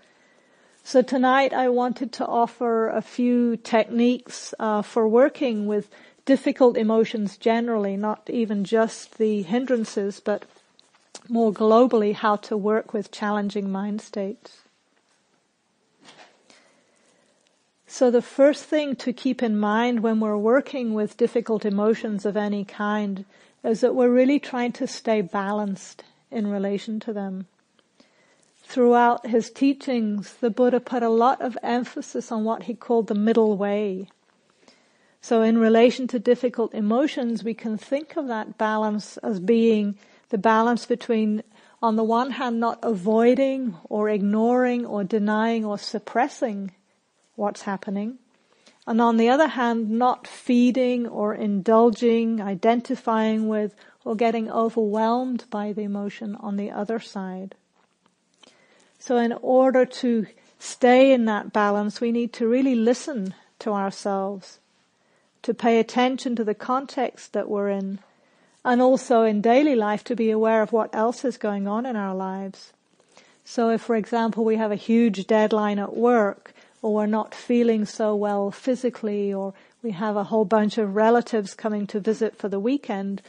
So 0.83 1.01
tonight 1.01 1.53
I 1.53 1.69
wanted 1.69 2.13
to 2.15 2.27
offer 2.27 2.89
a 2.89 3.01
few 3.01 3.57
techniques 3.57 4.53
uh, 4.59 4.83
for 4.83 5.07
working 5.07 5.67
with 5.67 5.89
difficult 6.25 6.77
emotions 6.77 7.37
generally, 7.37 7.97
not 7.97 8.29
even 8.29 8.65
just 8.65 9.19
the 9.19 9.43
hindrances, 9.43 10.19
but 10.19 10.45
more 11.29 11.53
globally 11.53 12.15
how 12.15 12.37
to 12.37 12.57
work 12.57 12.93
with 12.93 13.13
challenging 13.13 13.71
mind 13.71 14.01
states. 14.01 14.63
So 17.93 18.09
the 18.09 18.23
first 18.23 18.65
thing 18.67 18.95
to 18.97 19.13
keep 19.13 19.43
in 19.43 19.59
mind 19.59 20.01
when 20.01 20.21
we're 20.21 20.37
working 20.37 20.95
with 20.95 21.17
difficult 21.17 21.65
emotions 21.65 22.25
of 22.25 22.37
any 22.37 22.65
kind 22.65 23.25
is 23.65 23.81
that 23.81 23.97
we're 23.97 24.13
really 24.13 24.39
trying 24.39 24.71
to 24.75 24.87
stay 24.87 25.23
balanced 25.23 26.05
in 26.31 26.47
relation 26.47 27.01
to 27.01 27.13
them. 27.13 27.49
Throughout 28.63 29.27
his 29.27 29.51
teachings, 29.51 30.35
the 30.35 30.51
Buddha 30.51 30.79
put 30.79 31.03
a 31.03 31.09
lot 31.09 31.43
of 31.43 31.59
emphasis 31.65 32.31
on 32.31 32.45
what 32.45 32.63
he 32.63 32.75
called 32.75 33.09
the 33.09 33.17
middle 33.17 33.57
way. 33.57 34.09
So 35.21 35.43
in 35.43 35.59
relation 35.59 36.07
to 36.09 36.21
difficult 36.21 36.73
emotions, 36.73 37.43
we 37.43 37.55
can 37.55 37.77
think 37.77 38.17
of 38.17 38.29
that 38.29 38.57
balance 38.57 39.17
as 39.17 39.41
being 39.41 39.99
the 40.29 40.39
balance 40.39 40.87
between, 40.87 41.43
on 41.83 41.97
the 41.97 42.05
one 42.05 42.31
hand, 42.31 42.61
not 42.61 42.79
avoiding 42.85 43.77
or 43.89 44.09
ignoring 44.09 44.87
or 44.87 45.03
denying 45.03 45.65
or 45.65 45.77
suppressing 45.77 46.71
what's 47.41 47.63
happening. 47.63 48.19
And 48.87 49.01
on 49.01 49.17
the 49.17 49.29
other 49.29 49.49
hand, 49.49 49.91
not 49.91 50.27
feeding 50.27 51.07
or 51.07 51.35
indulging, 51.35 52.41
identifying 52.41 53.49
with 53.49 53.75
or 54.05 54.15
getting 54.15 54.51
overwhelmed 54.51 55.45
by 55.51 55.73
the 55.73 55.83
emotion 55.83 56.37
on 56.37 56.57
the 56.57 56.71
other 56.71 56.99
side. 57.01 57.55
So 58.99 59.17
in 59.17 59.33
order 59.33 59.85
to 59.87 60.27
stay 60.59 61.13
in 61.13 61.25
that 61.25 61.53
balance, 61.53 62.01
we 62.01 62.13
need 62.13 62.33
to 62.35 62.47
really 62.47 62.75
listen 62.75 63.35
to 63.61 63.73
ourselves, 63.73 64.59
to 65.43 65.55
pay 65.55 65.79
attention 65.79 66.37
to 66.37 66.45
the 66.45 66.55
context 66.55 67.33
that 67.33 67.49
we're 67.49 67.71
in, 67.71 68.01
and 68.65 68.83
also 68.83 69.23
in 69.23 69.41
daily 69.41 69.75
life 69.75 70.05
to 70.05 70.17
be 70.17 70.31
aware 70.31 70.63
of 70.63 70.73
what 70.73 70.95
else 70.95 71.25
is 71.25 71.39
going 71.39 71.67
on 71.67 71.87
in 71.87 71.97
our 71.97 72.15
lives. 72.15 72.73
So 73.45 73.71
if, 73.71 73.81
for 73.81 73.97
example, 73.97 74.45
we 74.45 74.57
have 74.57 74.73
a 74.73 74.77
huge 74.77 75.27
deadline 75.27 75.79
at 75.79 75.97
work, 75.97 76.53
or 76.83 76.95
we're 76.95 77.07
not 77.07 77.35
feeling 77.35 77.85
so 77.85 78.15
well 78.15 78.51
physically, 78.51 79.33
or 79.33 79.55
we 79.83 79.93
have 79.93 80.17
a 80.17 80.25
whole 80.25 80.45
bunch 80.45 80.79
of 80.79 80.95
relatives 80.95 81.55
coming 81.55 81.87
to 81.89 82.01
visit 82.01 82.37
for 82.37 82.49
the 82.49 82.61
weekend, 82.61 83.23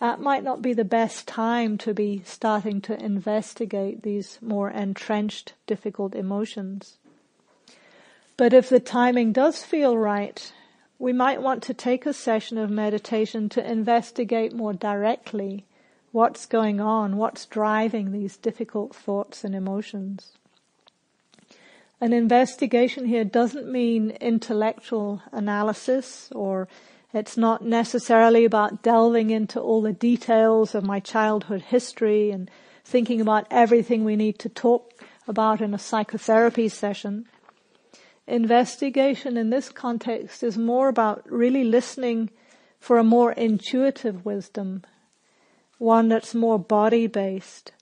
that 0.00 0.20
might 0.20 0.42
not 0.42 0.62
be 0.62 0.72
the 0.72 0.84
best 0.84 1.28
time 1.28 1.76
to 1.78 1.92
be 1.92 2.22
starting 2.24 2.80
to 2.80 3.04
investigate 3.04 4.02
these 4.02 4.38
more 4.40 4.70
entrenched, 4.70 5.52
difficult 5.66 6.14
emotions. 6.14 6.98
But 8.36 8.54
if 8.54 8.70
the 8.70 8.80
timing 8.80 9.32
does 9.32 9.62
feel 9.62 9.98
right, 9.98 10.52
we 10.98 11.12
might 11.12 11.42
want 11.42 11.62
to 11.64 11.74
take 11.74 12.06
a 12.06 12.14
session 12.14 12.56
of 12.56 12.70
meditation 12.70 13.50
to 13.50 13.70
investigate 13.70 14.54
more 14.54 14.72
directly 14.72 15.66
what's 16.12 16.46
going 16.46 16.80
on, 16.80 17.16
what's 17.16 17.46
driving 17.46 18.12
these 18.12 18.36
difficult 18.36 18.94
thoughts 18.96 19.44
and 19.44 19.54
emotions. 19.54 20.32
An 22.02 22.14
investigation 22.14 23.04
here 23.04 23.24
doesn't 23.24 23.70
mean 23.70 24.12
intellectual 24.22 25.22
analysis 25.32 26.30
or 26.34 26.66
it's 27.12 27.36
not 27.36 27.62
necessarily 27.62 28.46
about 28.46 28.82
delving 28.82 29.28
into 29.28 29.60
all 29.60 29.82
the 29.82 29.92
details 29.92 30.74
of 30.74 30.82
my 30.82 30.98
childhood 30.98 31.60
history 31.60 32.30
and 32.30 32.50
thinking 32.84 33.20
about 33.20 33.46
everything 33.50 34.04
we 34.04 34.16
need 34.16 34.38
to 34.38 34.48
talk 34.48 35.04
about 35.28 35.60
in 35.60 35.74
a 35.74 35.78
psychotherapy 35.78 36.68
session. 36.68 37.26
Investigation 38.26 39.36
in 39.36 39.50
this 39.50 39.68
context 39.68 40.42
is 40.42 40.56
more 40.56 40.88
about 40.88 41.30
really 41.30 41.64
listening 41.64 42.30
for 42.78 42.96
a 42.96 43.04
more 43.04 43.32
intuitive 43.32 44.24
wisdom, 44.24 44.84
one 45.76 46.08
that's 46.08 46.34
more 46.34 46.58
body 46.58 47.06
based, 47.06 47.72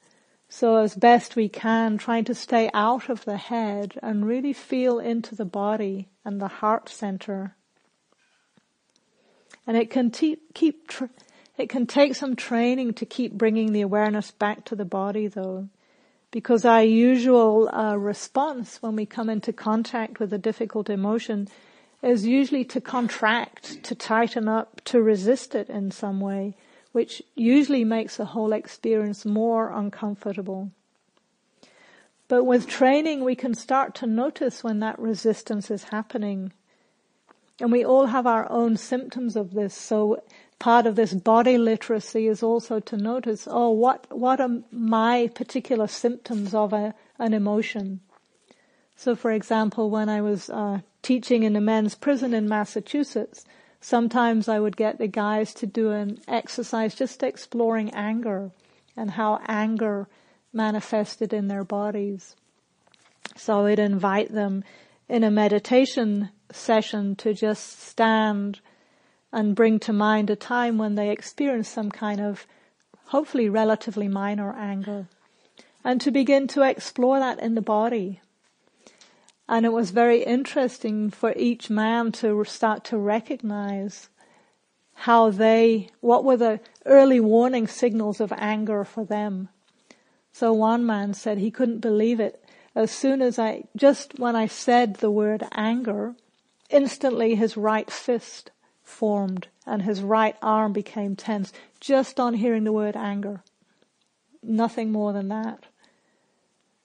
so 0.48 0.76
as 0.76 0.94
best 0.94 1.36
we 1.36 1.48
can, 1.48 1.98
trying 1.98 2.24
to 2.24 2.34
stay 2.34 2.70
out 2.72 3.10
of 3.10 3.24
the 3.24 3.36
head 3.36 3.98
and 4.02 4.26
really 4.26 4.54
feel 4.54 4.98
into 4.98 5.34
the 5.34 5.44
body 5.44 6.08
and 6.24 6.40
the 6.40 6.48
heart 6.48 6.88
center. 6.88 7.54
And 9.66 9.76
it 9.76 9.90
can 9.90 10.10
te- 10.10 10.40
keep, 10.54 10.88
tr- 10.88 11.04
it 11.58 11.68
can 11.68 11.86
take 11.86 12.14
some 12.14 12.34
training 12.34 12.94
to 12.94 13.04
keep 13.04 13.34
bringing 13.34 13.72
the 13.72 13.82
awareness 13.82 14.30
back 14.30 14.64
to 14.66 14.74
the 14.74 14.86
body 14.86 15.26
though. 15.26 15.68
Because 16.30 16.64
our 16.64 16.82
usual 16.82 17.68
uh, 17.74 17.96
response 17.96 18.82
when 18.82 18.96
we 18.96 19.06
come 19.06 19.28
into 19.28 19.52
contact 19.52 20.18
with 20.18 20.32
a 20.32 20.38
difficult 20.38 20.88
emotion 20.88 21.48
is 22.02 22.26
usually 22.26 22.64
to 22.64 22.80
contract, 22.80 23.82
to 23.84 23.94
tighten 23.94 24.48
up, 24.48 24.80
to 24.84 25.02
resist 25.02 25.54
it 25.54 25.68
in 25.68 25.90
some 25.90 26.20
way 26.20 26.54
which 26.98 27.22
usually 27.36 27.84
makes 27.84 28.16
the 28.16 28.24
whole 28.24 28.52
experience 28.52 29.24
more 29.24 29.70
uncomfortable. 29.70 30.72
But 32.26 32.42
with 32.42 32.66
training, 32.66 33.22
we 33.22 33.36
can 33.36 33.54
start 33.54 33.94
to 34.00 34.06
notice 34.08 34.64
when 34.64 34.80
that 34.80 34.98
resistance 34.98 35.70
is 35.70 35.94
happening. 35.94 36.52
And 37.60 37.70
we 37.70 37.84
all 37.84 38.06
have 38.06 38.26
our 38.26 38.50
own 38.50 38.76
symptoms 38.76 39.36
of 39.36 39.54
this. 39.54 39.76
So 39.76 40.24
part 40.58 40.86
of 40.86 40.96
this 40.96 41.14
body 41.14 41.56
literacy 41.56 42.26
is 42.26 42.42
also 42.42 42.80
to 42.80 42.96
notice, 42.96 43.46
oh, 43.48 43.70
what, 43.70 44.08
what 44.10 44.40
are 44.40 44.58
my 44.72 45.30
particular 45.36 45.86
symptoms 45.86 46.52
of 46.52 46.72
a, 46.72 46.96
an 47.16 47.32
emotion? 47.32 48.00
So 48.96 49.14
for 49.14 49.30
example, 49.30 49.88
when 49.88 50.08
I 50.08 50.20
was 50.20 50.50
uh, 50.50 50.80
teaching 51.02 51.44
in 51.44 51.54
a 51.54 51.60
men's 51.60 51.94
prison 51.94 52.34
in 52.34 52.48
Massachusetts, 52.48 53.44
Sometimes 53.80 54.48
I 54.48 54.58
would 54.58 54.76
get 54.76 54.98
the 54.98 55.06
guys 55.06 55.54
to 55.54 55.66
do 55.66 55.92
an 55.92 56.18
exercise 56.26 56.94
just 56.94 57.22
exploring 57.22 57.90
anger 57.90 58.50
and 58.96 59.12
how 59.12 59.40
anger 59.46 60.08
manifested 60.52 61.32
in 61.32 61.48
their 61.48 61.64
bodies. 61.64 62.34
So 63.36 63.66
I'd 63.66 63.78
invite 63.78 64.32
them 64.32 64.64
in 65.08 65.22
a 65.22 65.30
meditation 65.30 66.30
session 66.50 67.14
to 67.16 67.32
just 67.32 67.80
stand 67.80 68.60
and 69.32 69.54
bring 69.54 69.78
to 69.80 69.92
mind 69.92 70.30
a 70.30 70.36
time 70.36 70.78
when 70.78 70.94
they 70.94 71.10
experienced 71.10 71.72
some 71.72 71.90
kind 71.90 72.20
of 72.20 72.46
hopefully 73.06 73.48
relatively 73.48 74.08
minor 74.08 74.52
anger 74.54 75.06
and 75.84 76.00
to 76.00 76.10
begin 76.10 76.46
to 76.48 76.62
explore 76.62 77.18
that 77.18 77.40
in 77.40 77.54
the 77.54 77.62
body 77.62 78.20
and 79.48 79.64
it 79.66 79.72
was 79.72 79.90
very 79.90 80.22
interesting 80.22 81.10
for 81.10 81.32
each 81.36 81.70
man 81.70 82.12
to 82.12 82.44
start 82.44 82.84
to 82.84 82.98
recognize 82.98 84.08
how 84.94 85.30
they, 85.30 85.90
what 86.00 86.24
were 86.24 86.36
the 86.36 86.60
early 86.84 87.20
warning 87.20 87.66
signals 87.66 88.20
of 88.20 88.32
anger 88.36 88.84
for 88.84 89.04
them 89.04 89.48
So 90.32 90.52
one 90.52 90.86
man 90.86 91.14
said 91.14 91.38
he 91.38 91.50
couldn't 91.50 91.80
believe 91.80 92.20
it. 92.20 92.44
As 92.74 92.92
soon 92.92 93.22
as 93.22 93.38
I, 93.38 93.64
just 93.76 94.18
when 94.20 94.36
I 94.36 94.46
said 94.46 94.96
the 94.96 95.10
word 95.10 95.42
anger, 95.52 96.14
instantly 96.70 97.34
his 97.34 97.56
right 97.56 97.90
fist 97.90 98.52
formed 98.84 99.48
and 99.66 99.82
his 99.82 100.00
right 100.00 100.36
arm 100.40 100.72
became 100.72 101.16
tense 101.16 101.52
just 101.80 102.20
on 102.20 102.34
hearing 102.34 102.64
the 102.64 102.72
word 102.72 102.96
anger. 102.96 103.42
Nothing 104.42 104.92
more 104.92 105.12
than 105.12 105.28
that. 105.28 105.64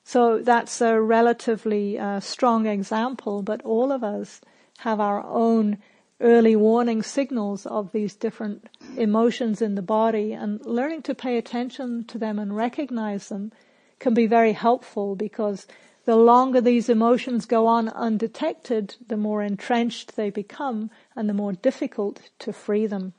So 0.04 0.40
that's 0.40 0.82
a 0.82 1.02
relatively 1.02 1.98
uh, 1.98 2.20
strong 2.20 2.66
example, 2.66 3.42
but 3.42 3.62
all 3.64 3.92
of 3.92 4.04
us 4.04 4.42
have 4.80 5.00
our 5.00 5.24
own 5.26 5.78
early 6.20 6.56
warning 6.56 7.04
signals 7.04 7.66
of 7.66 7.92
these 7.92 8.16
different 8.16 8.70
emotions 8.98 9.62
in 9.62 9.76
the 9.76 9.82
body 9.82 10.34
and 10.34 10.66
learning 10.66 11.02
to 11.04 11.16
pay 11.16 11.38
attention 11.38 12.06
to 12.06 12.18
them 12.18 12.40
and 12.40 12.56
recognize 12.56 13.30
them 13.30 13.52
can 14.00 14.14
be 14.14 14.28
very 14.28 14.54
helpful 14.54 15.16
because 15.16 15.68
the 16.06 16.16
longer 16.16 16.60
these 16.60 16.90
emotions 16.90 17.46
go 17.46 17.66
on 17.66 17.88
undetected, 17.90 18.96
the 19.08 19.18
more 19.18 19.42
entrenched 19.42 20.16
they 20.16 20.30
become 20.30 20.90
and 21.16 21.30
the 21.30 21.34
more 21.34 21.54
difficult 21.54 22.30
to 22.40 22.52
free 22.52 22.86
them. 22.86 23.14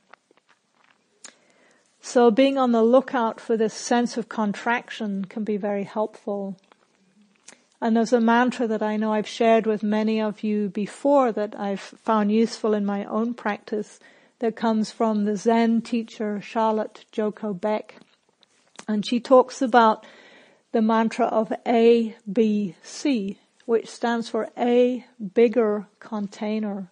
So 1.99 2.29
being 2.29 2.57
on 2.59 2.71
the 2.71 2.83
lookout 2.83 3.39
for 3.41 3.57
this 3.57 3.73
sense 3.73 4.17
of 4.17 4.29
contraction 4.29 5.25
can 5.25 5.43
be 5.43 5.57
very 5.57 5.83
helpful. 5.83 6.55
And 7.81 7.95
there's 7.95 8.13
a 8.13 8.21
mantra 8.21 8.67
that 8.67 8.81
I 8.81 8.97
know 8.97 9.13
I've 9.13 9.27
shared 9.27 9.65
with 9.65 9.83
many 9.83 10.21
of 10.21 10.43
you 10.43 10.69
before 10.69 11.31
that 11.33 11.59
I've 11.59 11.81
found 11.81 12.31
useful 12.31 12.73
in 12.73 12.85
my 12.85 13.03
own 13.05 13.33
practice 13.33 13.99
that 14.39 14.55
comes 14.55 14.91
from 14.91 15.25
the 15.25 15.35
Zen 15.35 15.81
teacher 15.81 16.41
Charlotte 16.41 17.05
Joko 17.11 17.53
Beck. 17.53 17.95
And 18.87 19.05
she 19.05 19.19
talks 19.19 19.61
about 19.61 20.05
the 20.71 20.81
mantra 20.81 21.25
of 21.25 21.53
ABC, 21.65 23.37
which 23.65 23.89
stands 23.89 24.29
for 24.29 24.49
a 24.57 25.05
bigger 25.33 25.87
container. 25.99 26.89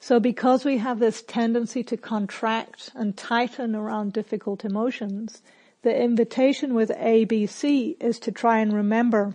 So 0.00 0.20
because 0.20 0.64
we 0.64 0.78
have 0.78 0.98
this 0.98 1.22
tendency 1.22 1.82
to 1.84 1.96
contract 1.96 2.90
and 2.94 3.16
tighten 3.16 3.74
around 3.74 4.12
difficult 4.12 4.64
emotions, 4.64 5.40
the 5.82 5.98
invitation 5.98 6.74
with 6.74 6.90
ABC 6.90 7.96
is 8.00 8.18
to 8.18 8.32
try 8.32 8.58
and 8.58 8.72
remember 8.72 9.34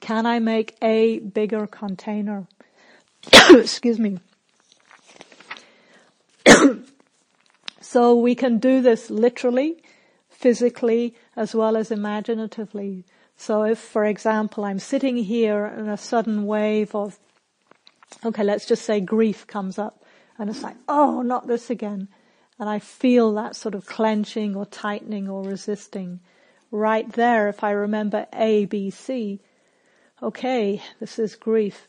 can 0.00 0.26
I 0.26 0.38
make 0.38 0.76
a 0.82 1.18
bigger 1.18 1.66
container? 1.66 2.46
Excuse 3.50 3.98
me. 3.98 4.18
so 7.80 8.16
we 8.16 8.34
can 8.34 8.58
do 8.58 8.80
this 8.80 9.10
literally, 9.10 9.82
physically, 10.28 11.14
as 11.36 11.54
well 11.54 11.76
as 11.76 11.90
imaginatively. 11.90 13.04
So 13.36 13.62
if, 13.62 13.78
for 13.78 14.04
example, 14.04 14.64
I'm 14.64 14.78
sitting 14.78 15.16
here 15.16 15.64
and 15.64 15.88
a 15.88 15.96
sudden 15.96 16.44
wave 16.46 16.94
of, 16.94 17.18
okay, 18.24 18.44
let's 18.44 18.66
just 18.66 18.84
say 18.84 19.00
grief 19.00 19.46
comes 19.46 19.78
up 19.78 20.04
and 20.38 20.50
it's 20.50 20.62
like, 20.62 20.76
oh, 20.88 21.22
not 21.22 21.46
this 21.46 21.70
again. 21.70 22.08
And 22.58 22.68
I 22.68 22.78
feel 22.78 23.32
that 23.34 23.56
sort 23.56 23.74
of 23.74 23.86
clenching 23.86 24.54
or 24.54 24.66
tightening 24.66 25.28
or 25.28 25.42
resisting. 25.42 26.20
Right 26.70 27.10
there, 27.12 27.48
if 27.48 27.64
I 27.64 27.70
remember 27.70 28.26
A, 28.34 28.66
B, 28.66 28.90
C, 28.90 29.40
okay, 30.22 30.82
this 30.98 31.18
is 31.18 31.34
grief. 31.34 31.86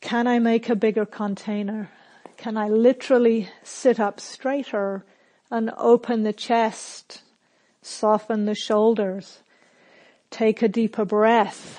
Can 0.00 0.26
I 0.26 0.38
make 0.38 0.68
a 0.68 0.76
bigger 0.76 1.06
container? 1.06 1.90
Can 2.36 2.56
I 2.56 2.68
literally 2.68 3.48
sit 3.62 3.98
up 3.98 4.20
straighter 4.20 5.04
and 5.50 5.72
open 5.76 6.22
the 6.22 6.32
chest, 6.32 7.22
soften 7.82 8.44
the 8.44 8.54
shoulders, 8.54 9.40
take 10.30 10.62
a 10.62 10.68
deeper 10.68 11.04
breath, 11.04 11.78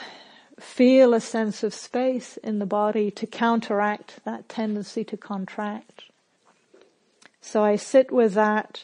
feel 0.59 1.13
a 1.13 1.21
sense 1.21 1.63
of 1.63 1.73
space 1.73 2.38
in 2.38 2.59
the 2.59 2.65
body 2.65 3.09
to 3.11 3.25
counteract 3.25 4.19
that 4.25 4.49
tendency 4.49 5.03
to 5.05 5.15
contract. 5.15 6.03
So 7.41 7.63
I 7.63 7.77
sit 7.77 8.11
with 8.11 8.33
that 8.33 8.83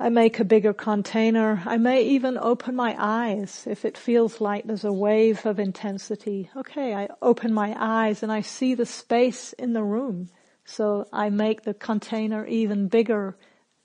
I 0.00 0.10
make 0.10 0.38
a 0.38 0.44
bigger 0.44 0.72
container. 0.72 1.60
I 1.66 1.76
may 1.76 2.04
even 2.04 2.38
open 2.38 2.76
my 2.76 2.94
eyes 2.96 3.66
if 3.68 3.84
it 3.84 3.98
feels 3.98 4.40
like 4.40 4.64
there's 4.64 4.84
a 4.84 4.92
wave 4.92 5.44
of 5.44 5.58
intensity. 5.58 6.50
Okay, 6.56 6.94
I 6.94 7.08
open 7.20 7.52
my 7.52 7.74
eyes 7.76 8.22
and 8.22 8.30
I 8.30 8.42
see 8.42 8.74
the 8.74 8.86
space 8.86 9.52
in 9.54 9.72
the 9.72 9.82
room. 9.82 10.28
So 10.64 11.08
I 11.12 11.30
make 11.30 11.62
the 11.62 11.74
container 11.74 12.46
even 12.46 12.86
bigger 12.86 13.36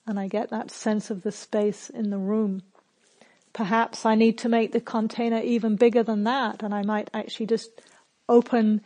and 0.06 0.20
I 0.20 0.28
get 0.28 0.52
that 0.52 0.70
sense 0.70 1.10
of 1.10 1.24
the 1.24 1.32
space 1.32 1.90
in 1.90 2.12
the 2.12 2.20
room. 2.20 2.62
Perhaps 3.52 4.06
I 4.06 4.14
need 4.14 4.38
to 4.40 4.50
make 4.50 4.72
the 4.72 4.82
container 4.82 5.40
even 5.42 5.78
bigger 5.78 6.04
than 6.04 6.26
that 6.26 6.62
and 6.62 6.76
I 6.76 6.84
might 6.84 7.10
actually 7.12 7.48
just 7.48 7.82
open 8.30 8.82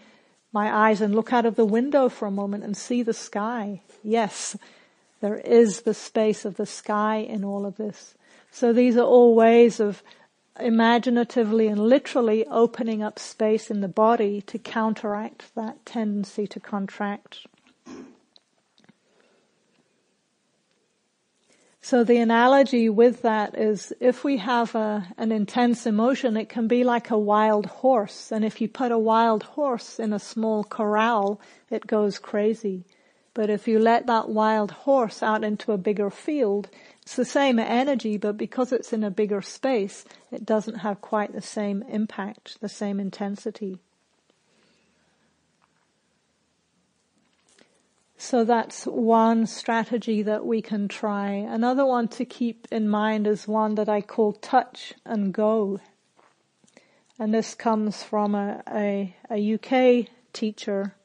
my 0.54 0.74
eyes 0.74 1.02
and 1.02 1.14
look 1.14 1.34
out 1.34 1.46
of 1.46 1.56
the 1.56 1.66
window 1.66 2.08
for 2.08 2.26
a 2.26 2.32
moment 2.32 2.64
and 2.64 2.78
see 2.78 3.04
the 3.04 3.14
sky. 3.14 3.82
Yes, 4.02 4.56
there 5.20 5.38
is 5.38 5.82
the 5.82 5.94
space 5.94 6.46
of 6.46 6.56
the 6.56 6.66
sky 6.66 7.18
in 7.18 7.44
all 7.44 7.66
of 7.66 7.78
this. 7.78 8.16
So 8.52 8.74
these 8.74 8.98
are 8.98 9.06
all 9.06 9.36
ways 9.36 9.80
of 9.80 10.04
imaginatively 10.60 11.68
and 11.68 11.80
literally 11.80 12.46
opening 12.48 13.04
up 13.04 13.20
space 13.20 13.70
in 13.70 13.82
the 13.82 13.88
body 13.88 14.42
to 14.42 14.58
counteract 14.58 15.54
that 15.56 15.86
tendency 15.86 16.48
to 16.48 16.60
contract. 16.60 17.46
So 21.80 22.04
the 22.04 22.18
analogy 22.18 22.90
with 22.90 23.22
that 23.22 23.58
is 23.58 23.94
if 24.02 24.26
we 24.26 24.38
have 24.38 24.76
a, 24.76 25.08
an 25.18 25.32
intense 25.32 25.86
emotion, 25.86 26.36
it 26.36 26.50
can 26.50 26.68
be 26.68 26.84
like 26.84 27.12
a 27.12 27.18
wild 27.18 27.66
horse. 27.66 28.30
And 28.30 28.44
if 28.44 28.60
you 28.60 28.68
put 28.68 28.92
a 28.92 29.00
wild 29.00 29.44
horse 29.44 29.98
in 29.98 30.12
a 30.12 30.20
small 30.20 30.66
corral, 30.66 31.40
it 31.70 31.88
goes 31.88 32.20
crazy. 32.20 32.84
But 33.38 33.52
if 33.52 33.68
you 33.68 33.78
let 33.78 34.08
that 34.08 34.30
wild 34.30 34.72
horse 34.72 35.22
out 35.22 35.44
into 35.44 35.72
a 35.72 35.78
bigger 35.78 36.10
field, 36.10 36.72
it's 37.04 37.16
the 37.16 37.24
same 37.24 37.60
energy, 37.60 38.18
but 38.18 38.36
because 38.36 38.72
it's 38.72 38.92
in 38.92 39.04
a 39.04 39.12
bigger 39.12 39.44
space, 39.44 40.06
it 40.32 40.44
doesn't 40.44 40.80
have 40.80 41.02
quite 41.02 41.34
the 41.34 41.42
same 41.42 41.84
impact, 41.84 42.60
the 42.62 42.68
same 42.68 43.00
intensity. 43.00 43.78
So 48.18 48.44
that's 48.44 48.86
one 48.86 49.46
strategy 49.46 50.24
that 50.24 50.44
we 50.44 50.64
can 50.64 50.88
try. 50.88 51.30
Another 51.30 51.86
one 51.86 52.08
to 52.08 52.26
keep 52.26 52.68
in 52.72 52.90
mind 52.90 53.28
is 53.28 53.48
one 53.48 53.76
that 53.76 53.88
I 53.88 54.02
call 54.02 54.34
touch 54.34 54.96
and 55.06 55.32
go. 55.32 55.80
And 57.20 57.36
this 57.36 57.54
comes 57.54 58.02
from 58.02 58.34
a, 58.34 58.64
a, 58.68 59.16
a 59.30 59.54
UK 59.54 60.08
teacher 60.34 60.96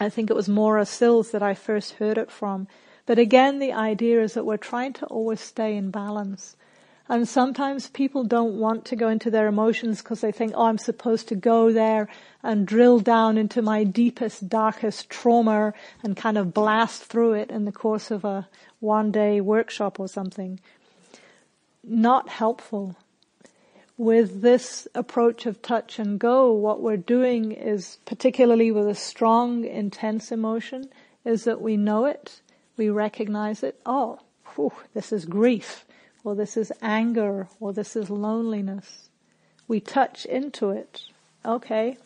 I 0.00 0.08
think 0.08 0.30
it 0.30 0.36
was 0.36 0.48
Maura 0.48 0.86
Sills 0.86 1.30
that 1.30 1.42
I 1.42 1.54
first 1.54 1.94
heard 1.94 2.18
it 2.18 2.30
from. 2.30 2.68
But 3.06 3.18
again, 3.18 3.58
the 3.58 3.72
idea 3.72 4.22
is 4.22 4.34
that 4.34 4.46
we're 4.46 4.56
trying 4.56 4.92
to 4.94 5.06
always 5.06 5.40
stay 5.40 5.76
in 5.76 5.90
balance. 5.90 6.56
And 7.08 7.28
sometimes 7.28 7.88
people 7.88 8.24
don't 8.24 8.58
want 8.58 8.84
to 8.86 8.96
go 8.96 9.08
into 9.08 9.30
their 9.30 9.48
emotions 9.48 10.00
because 10.00 10.20
they 10.20 10.32
think, 10.32 10.52
oh, 10.54 10.66
I'm 10.66 10.78
supposed 10.78 11.28
to 11.28 11.34
go 11.34 11.72
there 11.72 12.08
and 12.42 12.66
drill 12.66 13.00
down 13.00 13.36
into 13.36 13.60
my 13.60 13.84
deepest, 13.84 14.48
darkest 14.48 15.10
trauma 15.10 15.74
and 16.02 16.16
kind 16.16 16.38
of 16.38 16.54
blast 16.54 17.02
through 17.02 17.34
it 17.34 17.50
in 17.50 17.64
the 17.64 17.72
course 17.72 18.10
of 18.10 18.24
a 18.24 18.48
one 18.80 19.10
day 19.10 19.40
workshop 19.40 19.98
or 19.98 20.08
something. 20.08 20.60
Not 21.82 22.28
helpful 22.28 22.96
with 23.96 24.42
this 24.42 24.88
approach 24.94 25.46
of 25.46 25.62
touch 25.62 25.98
and 25.98 26.18
go, 26.18 26.52
what 26.52 26.80
we're 26.80 26.96
doing 26.96 27.52
is, 27.52 27.98
particularly 28.06 28.70
with 28.70 28.88
a 28.88 28.94
strong, 28.94 29.64
intense 29.64 30.32
emotion, 30.32 30.88
is 31.24 31.44
that 31.44 31.60
we 31.60 31.76
know 31.76 32.06
it, 32.06 32.40
we 32.76 32.88
recognize 32.88 33.62
it, 33.62 33.78
oh, 33.86 34.18
whew, 34.54 34.72
this 34.94 35.12
is 35.12 35.24
grief, 35.24 35.84
or 36.24 36.34
this 36.34 36.56
is 36.56 36.72
anger, 36.80 37.48
or 37.60 37.72
this 37.72 37.94
is 37.96 38.10
loneliness. 38.10 39.08
We 39.68 39.80
touch 39.80 40.24
into 40.26 40.70
it. 40.70 41.02
Okay. 41.44 41.96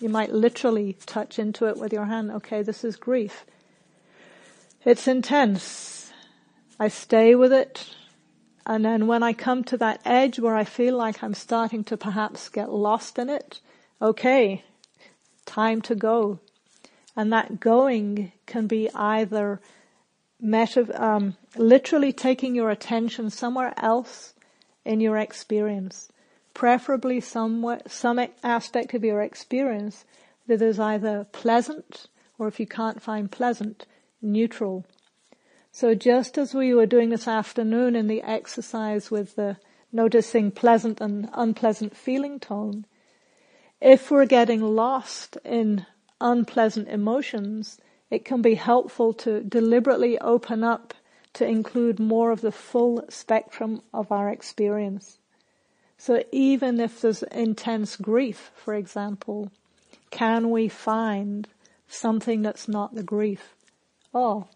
You 0.00 0.08
might 0.08 0.32
literally 0.32 0.96
touch 1.06 1.38
into 1.38 1.66
it 1.66 1.76
with 1.76 1.92
your 1.92 2.06
hand. 2.06 2.30
Okay, 2.30 2.62
this 2.62 2.84
is 2.84 2.96
grief. 2.96 3.44
It's 4.84 5.06
intense. 5.06 6.12
I 6.78 6.88
stay 6.88 7.34
with 7.34 7.52
it. 7.52 7.94
And 8.66 8.84
then 8.84 9.06
when 9.06 9.22
I 9.22 9.32
come 9.32 9.62
to 9.64 9.76
that 9.78 10.00
edge 10.04 10.38
where 10.38 10.56
I 10.56 10.64
feel 10.64 10.96
like 10.96 11.22
I'm 11.22 11.34
starting 11.34 11.84
to 11.84 11.96
perhaps 11.96 12.48
get 12.48 12.70
lost 12.70 13.18
in 13.18 13.28
it, 13.28 13.60
okay, 14.00 14.64
time 15.44 15.82
to 15.82 15.94
go. 15.94 16.40
And 17.16 17.32
that 17.32 17.60
going 17.60 18.32
can 18.46 18.66
be 18.66 18.90
either 18.94 19.60
meta, 20.40 21.02
um, 21.02 21.36
literally 21.56 22.12
taking 22.12 22.54
your 22.54 22.70
attention 22.70 23.30
somewhere 23.30 23.74
else 23.76 24.34
in 24.84 25.00
your 25.00 25.16
experience, 25.16 26.10
preferably 26.54 27.20
somewhere, 27.20 27.80
some 27.86 28.18
aspect 28.42 28.94
of 28.94 29.04
your 29.04 29.22
experience 29.22 30.04
that 30.46 30.60
is 30.60 30.78
either 30.80 31.26
pleasant 31.32 32.08
or 32.38 32.48
if 32.48 32.58
you 32.58 32.66
can't 32.66 33.02
find 33.02 33.30
pleasant, 33.30 33.86
neutral. 34.20 34.84
So 35.76 35.92
just 35.96 36.38
as 36.38 36.54
we 36.54 36.72
were 36.72 36.86
doing 36.86 37.10
this 37.10 37.26
afternoon 37.26 37.96
in 37.96 38.06
the 38.06 38.22
exercise 38.22 39.10
with 39.10 39.34
the 39.34 39.56
noticing 39.90 40.52
pleasant 40.52 41.00
and 41.00 41.28
unpleasant 41.32 41.96
feeling 41.96 42.38
tone. 42.38 42.86
If 43.80 44.08
we're 44.08 44.24
getting 44.24 44.62
lost 44.62 45.36
in 45.44 45.84
unpleasant 46.20 46.86
emotions, 46.86 47.80
it 48.08 48.24
can 48.24 48.40
be 48.40 48.54
helpful 48.54 49.12
to 49.14 49.42
deliberately 49.42 50.16
open 50.20 50.62
up 50.62 50.94
to 51.32 51.44
include 51.44 51.98
more 51.98 52.30
of 52.30 52.40
the 52.40 52.52
full 52.52 53.04
spectrum 53.08 53.82
of 53.92 54.12
our 54.12 54.28
experience. 54.28 55.18
So 55.98 56.22
even 56.30 56.78
if 56.78 57.00
there's 57.00 57.24
intense 57.24 57.96
grief, 57.96 58.52
for 58.54 58.74
example, 58.74 59.50
can 60.12 60.52
we 60.52 60.68
find 60.68 61.48
something 61.88 62.42
that's 62.42 62.68
not 62.68 62.94
the 62.94 63.02
grief? 63.02 63.56
Oh, 64.14 64.46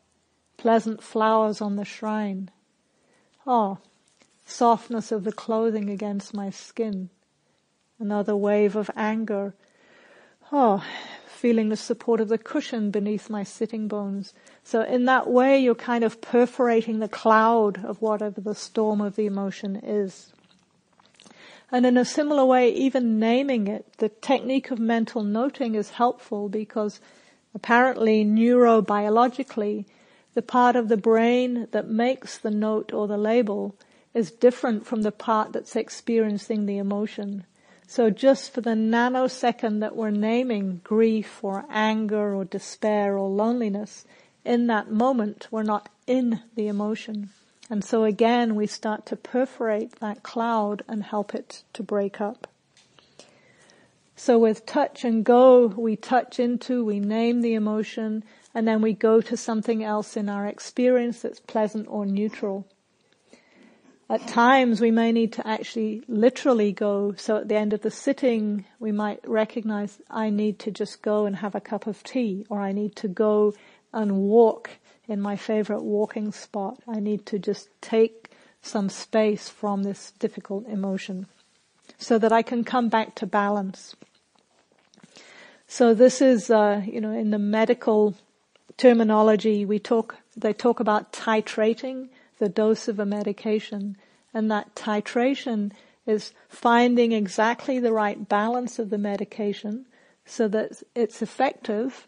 pleasant 0.59 1.03
flowers 1.03 1.62
on 1.62 1.77
the 1.77 1.85
shrine. 1.87 2.51
Oh, 3.47 3.79
softness 4.44 5.11
of 5.11 5.25
the 5.25 5.33
clothing 5.33 5.88
against 5.88 6.35
my 6.35 6.51
skin. 6.51 7.09
Another 7.99 8.37
wave 8.37 8.77
of 8.77 8.90
anger. 8.94 9.55
Oh, 10.53 10.85
feeling 11.27 11.68
the 11.68 11.77
support 11.77 12.21
of 12.21 12.29
the 12.29 12.37
cushion 12.37 12.90
beneath 12.90 13.31
my 13.31 13.44
sitting 13.44 13.87
bones. 13.88 14.35
So 14.64 14.83
in 14.83 15.05
that 15.05 15.31
way, 15.31 15.59
you're 15.59 15.75
kind 15.75 16.03
of 16.03 16.21
perforating 16.21 16.99
the 16.99 17.09
cloud 17.09 17.85
of 17.85 18.03
whatever 18.03 18.40
the 18.40 18.55
storm 18.55 19.01
of 19.01 19.16
the 19.16 19.27
emotion 19.27 19.77
is. 19.77 20.33
And 21.71 21.87
in 21.87 21.97
a 21.97 22.05
similar 22.05 22.44
way, 22.44 22.73
even 22.73 23.18
naming 23.18 23.68
it, 23.68 23.87
the 23.99 24.09
technique 24.09 24.71
of 24.71 24.79
mental 24.79 25.23
noting 25.23 25.75
is 25.75 25.90
helpful 25.90 26.49
because 26.49 27.01
apparently 27.55 28.25
neurobiologically, 28.25 29.85
the 30.38 30.42
part 30.42 30.77
of 30.77 30.87
the 30.87 30.96
brain 30.96 31.66
that 31.72 31.88
makes 31.88 32.38
the 32.38 32.51
note 32.53 32.92
or 32.92 33.09
the 33.09 33.18
label 33.18 33.74
is 34.14 34.31
different 34.31 34.87
from 34.87 35.03
the 35.03 35.11
part 35.11 35.53
that's 35.53 35.74
experiencing 35.74 36.64
the 36.64 36.79
emotion. 36.79 37.44
So 37.88 38.09
just 38.09 38.55
for 38.55 38.61
the 38.61 38.77
nanosecond 38.77 39.81
that 39.81 39.96
we're 39.96 40.12
naming 40.12 40.81
grief 40.85 41.42
or 41.42 41.64
anger 41.68 42.37
or 42.37 42.44
despair 42.44 43.18
or 43.18 43.29
loneliness, 43.29 44.05
in 44.44 44.68
that 44.68 44.92
moment 44.92 45.48
we're 45.51 45.64
not 45.64 45.88
in 46.07 46.40
the 46.55 46.68
emotion. 46.68 47.31
And 47.68 47.83
so 47.83 48.05
again 48.05 48.55
we 48.55 48.68
start 48.68 49.07
to 49.07 49.16
perforate 49.16 49.98
that 49.98 50.22
cloud 50.22 50.85
and 50.87 51.03
help 51.03 51.35
it 51.35 51.64
to 51.72 51.83
break 51.83 52.20
up. 52.20 52.46
So 54.14 54.38
with 54.38 54.66
touch 54.66 55.05
and 55.05 55.24
go, 55.24 55.66
we 55.66 55.96
touch 55.96 56.38
into, 56.38 56.85
we 56.85 57.01
name 57.01 57.40
the 57.40 57.55
emotion, 57.55 58.22
and 58.54 58.66
then 58.66 58.82
we 58.82 58.92
go 58.92 59.20
to 59.20 59.37
something 59.37 59.84
else 59.84 60.16
in 60.16 60.28
our 60.28 60.46
experience 60.46 61.22
that's 61.22 61.40
pleasant 61.40 61.87
or 61.88 62.06
neutral. 62.06 62.66
At 64.11 64.26
times 64.26 64.80
we 64.80 64.90
may 64.90 65.12
need 65.12 65.34
to 65.34 65.46
actually 65.46 66.02
literally 66.08 66.72
go. 66.72 67.12
So 67.16 67.37
at 67.37 67.48
the 67.48 67.56
end 67.56 67.74
of 67.74 67.82
the 67.82 67.90
sitting, 67.90 68.64
we 68.80 68.90
might 68.90 69.20
recognize 69.28 70.00
I 70.11 70.30
need 70.30 70.58
to 70.61 70.70
just 70.70 71.02
go 71.02 71.26
and 71.26 71.37
have 71.37 71.54
a 71.54 71.61
cup 71.61 71.87
of 71.87 72.02
tea 72.02 72.46
or 72.48 72.61
I 72.61 72.72
need 72.72 72.96
to 72.96 73.08
go 73.08 73.54
and 73.92 74.16
walk 74.16 74.70
in 75.06 75.20
my 75.20 75.37
favorite 75.37 75.82
walking 75.82 76.32
spot. 76.32 76.78
I 76.88 77.00
need 77.00 77.26
to 77.26 77.38
just 77.38 77.68
take 77.82 78.30
some 78.62 78.88
space 78.88 79.50
from 79.50 79.82
this 79.82 80.12
difficult 80.18 80.66
emotion 80.66 81.26
so 81.98 82.18
that 82.18 82.32
I 82.32 82.42
can 82.42 82.64
come 82.64 82.88
back 82.88 83.14
to 83.16 83.26
balance. 83.26 83.94
So 85.66 85.92
this 85.92 86.22
is, 86.22 86.50
uh, 86.50 86.82
you 86.87 87.00
know, 87.00 87.12
in 87.12 87.30
the 87.30 87.38
medical 87.38 88.16
terminology, 88.79 89.67
we 89.67 89.79
talk, 89.79 90.17
they 90.35 90.55
talk 90.55 90.81
about 90.81 91.12
titrating 91.12 92.09
the 92.38 92.49
dose 92.49 92.88
of 92.88 92.99
a 92.99 93.05
medication. 93.05 93.97
And 94.33 94.51
that 94.51 94.75
titration 94.75 95.73
is 96.07 96.33
finding 96.49 97.12
exactly 97.12 97.79
the 97.79 97.93
right 97.93 98.29
balance 98.29 98.79
of 98.79 98.88
the 98.88 98.99
medication 98.99 99.85
so 100.25 100.49
that 100.49 100.83
it's 100.95 101.21
effective. 101.21 102.07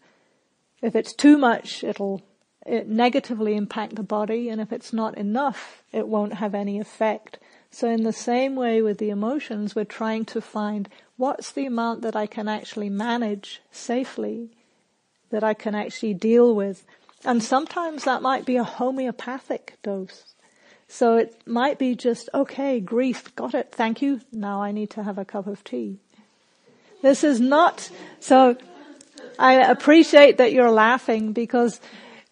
If 0.81 0.95
it's 0.95 1.13
too 1.13 1.37
much, 1.37 1.83
it'll 1.83 2.23
it 2.65 2.87
negatively 2.87 3.55
impact 3.55 3.95
the 3.95 4.03
body, 4.03 4.47
and 4.49 4.61
if 4.61 4.71
it's 4.71 4.93
not 4.93 5.17
enough, 5.17 5.83
it 5.91 6.07
won't 6.07 6.35
have 6.35 6.53
any 6.53 6.79
effect. 6.79 7.39
So 7.71 7.89
in 7.89 8.03
the 8.03 8.13
same 8.13 8.55
way 8.55 8.81
with 8.81 8.99
the 8.99 9.09
emotions, 9.09 9.75
we're 9.75 9.85
trying 9.85 10.25
to 10.25 10.41
find 10.41 10.87
what's 11.17 11.51
the 11.51 11.65
amount 11.65 12.03
that 12.03 12.15
I 12.15 12.27
can 12.27 12.47
actually 12.47 12.89
manage 12.89 13.61
safely, 13.71 14.51
that 15.31 15.43
I 15.43 15.53
can 15.53 15.75
actually 15.75 16.13
deal 16.13 16.53
with. 16.55 16.85
And 17.23 17.43
sometimes 17.43 18.03
that 18.03 18.21
might 18.21 18.45
be 18.45 18.57
a 18.57 18.63
homeopathic 18.63 19.77
dose. 19.83 20.35
So 20.87 21.15
it 21.15 21.41
might 21.47 21.79
be 21.79 21.95
just, 21.95 22.29
okay, 22.33 22.79
grief, 22.79 23.33
got 23.35 23.53
it, 23.53 23.71
thank 23.71 24.01
you, 24.01 24.21
now 24.31 24.61
I 24.61 24.71
need 24.71 24.89
to 24.91 25.03
have 25.03 25.17
a 25.17 25.23
cup 25.23 25.47
of 25.47 25.63
tea. 25.63 25.99
This 27.01 27.23
is 27.23 27.39
not, 27.39 27.89
so 28.19 28.57
I 29.39 29.53
appreciate 29.53 30.37
that 30.37 30.51
you're 30.51 30.71
laughing 30.71 31.31
because 31.31 31.79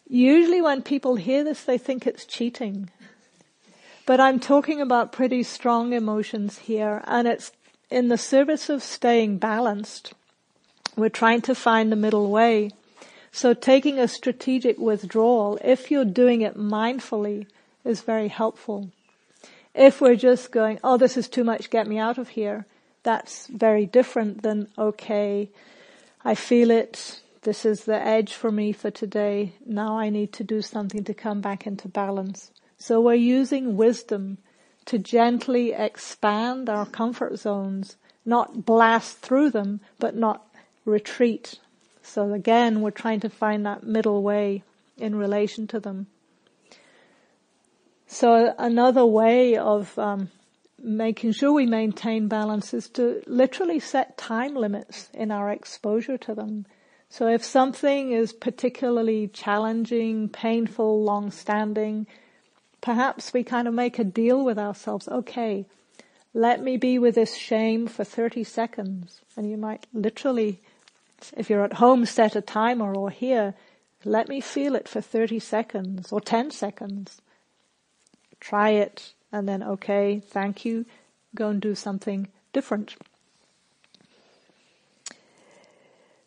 usually 0.07 0.61
when 0.61 0.81
people 0.81 1.15
hear 1.15 1.43
this 1.43 1.63
they 1.63 1.77
think 1.77 2.05
it's 2.05 2.25
cheating. 2.25 2.89
But 4.05 4.19
I'm 4.19 4.39
talking 4.39 4.81
about 4.81 5.11
pretty 5.11 5.43
strong 5.43 5.93
emotions 5.93 6.57
here 6.57 7.01
and 7.05 7.27
it's 7.27 7.51
in 7.89 8.09
the 8.09 8.17
service 8.17 8.69
of 8.69 8.83
staying 8.83 9.37
balanced. 9.37 10.13
We're 10.95 11.09
trying 11.09 11.41
to 11.43 11.55
find 11.55 11.91
the 11.91 11.95
middle 11.95 12.29
way. 12.29 12.71
So 13.31 13.53
taking 13.53 13.99
a 13.99 14.07
strategic 14.07 14.77
withdrawal, 14.77 15.59
if 15.63 15.91
you're 15.91 16.05
doing 16.05 16.41
it 16.41 16.57
mindfully, 16.57 17.47
is 17.85 18.01
very 18.01 18.27
helpful. 18.27 18.89
If 19.73 20.01
we're 20.01 20.15
just 20.15 20.51
going, 20.51 20.79
oh, 20.83 20.97
this 20.97 21.15
is 21.15 21.29
too 21.29 21.43
much, 21.43 21.69
get 21.69 21.87
me 21.87 21.97
out 21.97 22.17
of 22.17 22.29
here, 22.29 22.65
that's 23.03 23.47
very 23.47 23.85
different 23.85 24.41
than, 24.41 24.67
okay, 24.77 25.49
I 26.25 26.35
feel 26.35 26.71
it, 26.71 27.21
this 27.43 27.65
is 27.65 27.85
the 27.85 27.95
edge 27.95 28.33
for 28.33 28.51
me 28.51 28.73
for 28.73 28.91
today, 28.91 29.53
now 29.65 29.97
I 29.97 30.09
need 30.09 30.33
to 30.33 30.43
do 30.43 30.61
something 30.61 31.03
to 31.05 31.13
come 31.13 31.39
back 31.39 31.65
into 31.65 31.87
balance. 31.87 32.51
So 32.77 32.99
we're 32.99 33.13
using 33.13 33.77
wisdom 33.77 34.39
to 34.85 34.97
gently 34.97 35.71
expand 35.71 36.69
our 36.69 36.85
comfort 36.85 37.37
zones, 37.37 37.95
not 38.25 38.65
blast 38.65 39.19
through 39.19 39.51
them, 39.51 39.81
but 39.99 40.15
not 40.15 40.47
retreat. 40.83 41.59
So 42.09 42.33
again, 42.33 42.81
we're 42.81 42.91
trying 42.91 43.19
to 43.21 43.29
find 43.29 43.65
that 43.65 43.83
middle 43.83 44.23
way 44.23 44.63
in 44.97 45.15
relation 45.15 45.67
to 45.67 45.79
them. 45.79 46.07
So 48.07 48.55
another 48.57 49.05
way 49.05 49.55
of 49.55 49.97
um, 49.99 50.29
making 50.81 51.33
sure 51.33 51.53
we 51.53 51.67
maintain 51.67 52.27
balance 52.27 52.73
is 52.73 52.89
to 52.89 53.21
literally 53.27 53.79
set 53.79 54.17
time 54.17 54.55
limits 54.55 55.09
in 55.13 55.29
our 55.31 55.51
exposure 55.51 56.17
to 56.17 56.33
them. 56.33 56.65
So 57.09 57.27
if 57.27 57.43
something 57.43 58.11
is 58.11 58.33
particularly 58.33 59.27
challenging, 59.27 60.29
painful, 60.29 61.03
long-standing, 61.03 62.07
perhaps 62.81 63.33
we 63.33 63.43
kind 63.43 63.67
of 63.67 63.73
make 63.73 63.99
a 63.99 64.03
deal 64.03 64.43
with 64.43 64.57
ourselves. 64.57 65.07
Okay, 65.07 65.65
let 66.33 66.63
me 66.63 66.77
be 66.77 66.99
with 66.99 67.15
this 67.15 67.35
shame 67.35 67.87
for 67.87 68.03
30 68.03 68.43
seconds. 68.43 69.21
And 69.35 69.49
you 69.49 69.57
might 69.57 69.87
literally, 69.93 70.61
if 71.35 71.49
you're 71.49 71.63
at 71.63 71.73
home, 71.73 72.05
set 72.05 72.35
a 72.35 72.41
timer 72.41 72.93
or 72.95 73.09
here, 73.09 73.53
let 74.05 74.29
me 74.29 74.41
feel 74.41 74.75
it 74.75 74.87
for 74.87 75.01
30 75.01 75.39
seconds 75.39 76.11
or 76.11 76.21
10 76.21 76.51
seconds 76.51 77.21
try 78.39 78.69
it, 78.71 79.13
and 79.31 79.47
then 79.47 79.61
okay, 79.61 80.21
thank 80.25 80.65
you, 80.65 80.85
go 81.35 81.49
and 81.49 81.61
do 81.61 81.75
something 81.75 82.27
different. 82.53 82.95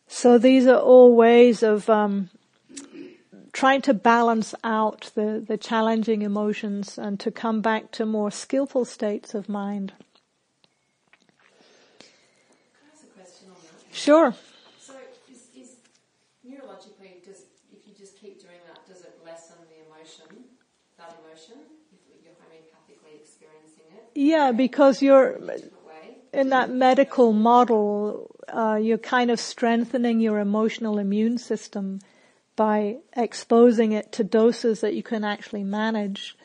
So 0.07 0.39
these 0.39 0.67
are 0.67 0.79
all 0.79 1.17
ways 1.17 1.63
of 1.63 1.89
um, 1.89 2.29
trying 3.53 3.81
to 3.83 3.95
balance 3.95 4.55
out 4.63 5.11
the, 5.15 5.43
the 5.47 5.57
challenging 5.57 6.23
emotions 6.23 6.99
and 6.99 7.19
to 7.21 7.31
come 7.31 7.61
back 7.61 7.91
to 7.93 8.05
more 8.05 8.31
skillful 8.31 8.85
states 8.85 9.35
of 9.35 9.49
mind. 9.49 9.93
Sure. 13.91 14.35
Yeah, 24.23 24.53
because 24.53 25.03
you're 25.03 25.41
in 26.33 26.51
that 26.51 26.71
medical 26.71 27.33
model, 27.33 28.31
uh, 28.47 28.79
you're 28.81 28.97
kind 28.97 29.33
of 29.33 29.41
strengthening 29.41 30.21
your 30.21 30.39
emotional 30.39 30.99
immune 30.99 31.39
system 31.39 31.99
by 32.55 32.99
exposing 33.17 33.91
it 33.91 34.13
to 34.13 34.23
doses 34.23 34.81
that 34.81 34.95
you 34.95 35.03
can 35.03 35.25
actually 35.25 35.65
manage, 35.65 36.37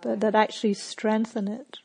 but 0.00 0.20
that 0.20 0.36
actually 0.36 0.74
strengthen 0.74 1.48
it. 1.48 1.78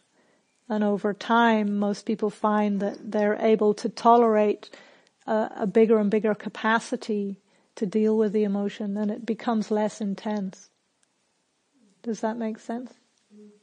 And 0.70 0.84
over 0.84 1.16
time, 1.16 1.80
most 1.80 2.06
people 2.06 2.30
find 2.30 2.80
that 2.80 3.12
they're 3.12 3.38
able 3.42 3.74
to 3.74 3.90
tolerate 3.90 4.70
a, 5.26 5.50
a 5.62 5.66
bigger 5.68 5.98
and 5.98 6.12
bigger 6.12 6.36
capacity 6.36 7.38
to 7.74 7.88
deal 7.88 8.16
with 8.16 8.34
the 8.34 8.44
emotion, 8.44 8.98
and 8.98 9.10
it 9.10 9.26
becomes 9.26 9.72
less 9.72 10.00
intense. 10.00 10.70
Does 12.04 12.20
that 12.22 12.38
make 12.38 12.60
sense? 12.60 12.94
Yes. 13.32 13.60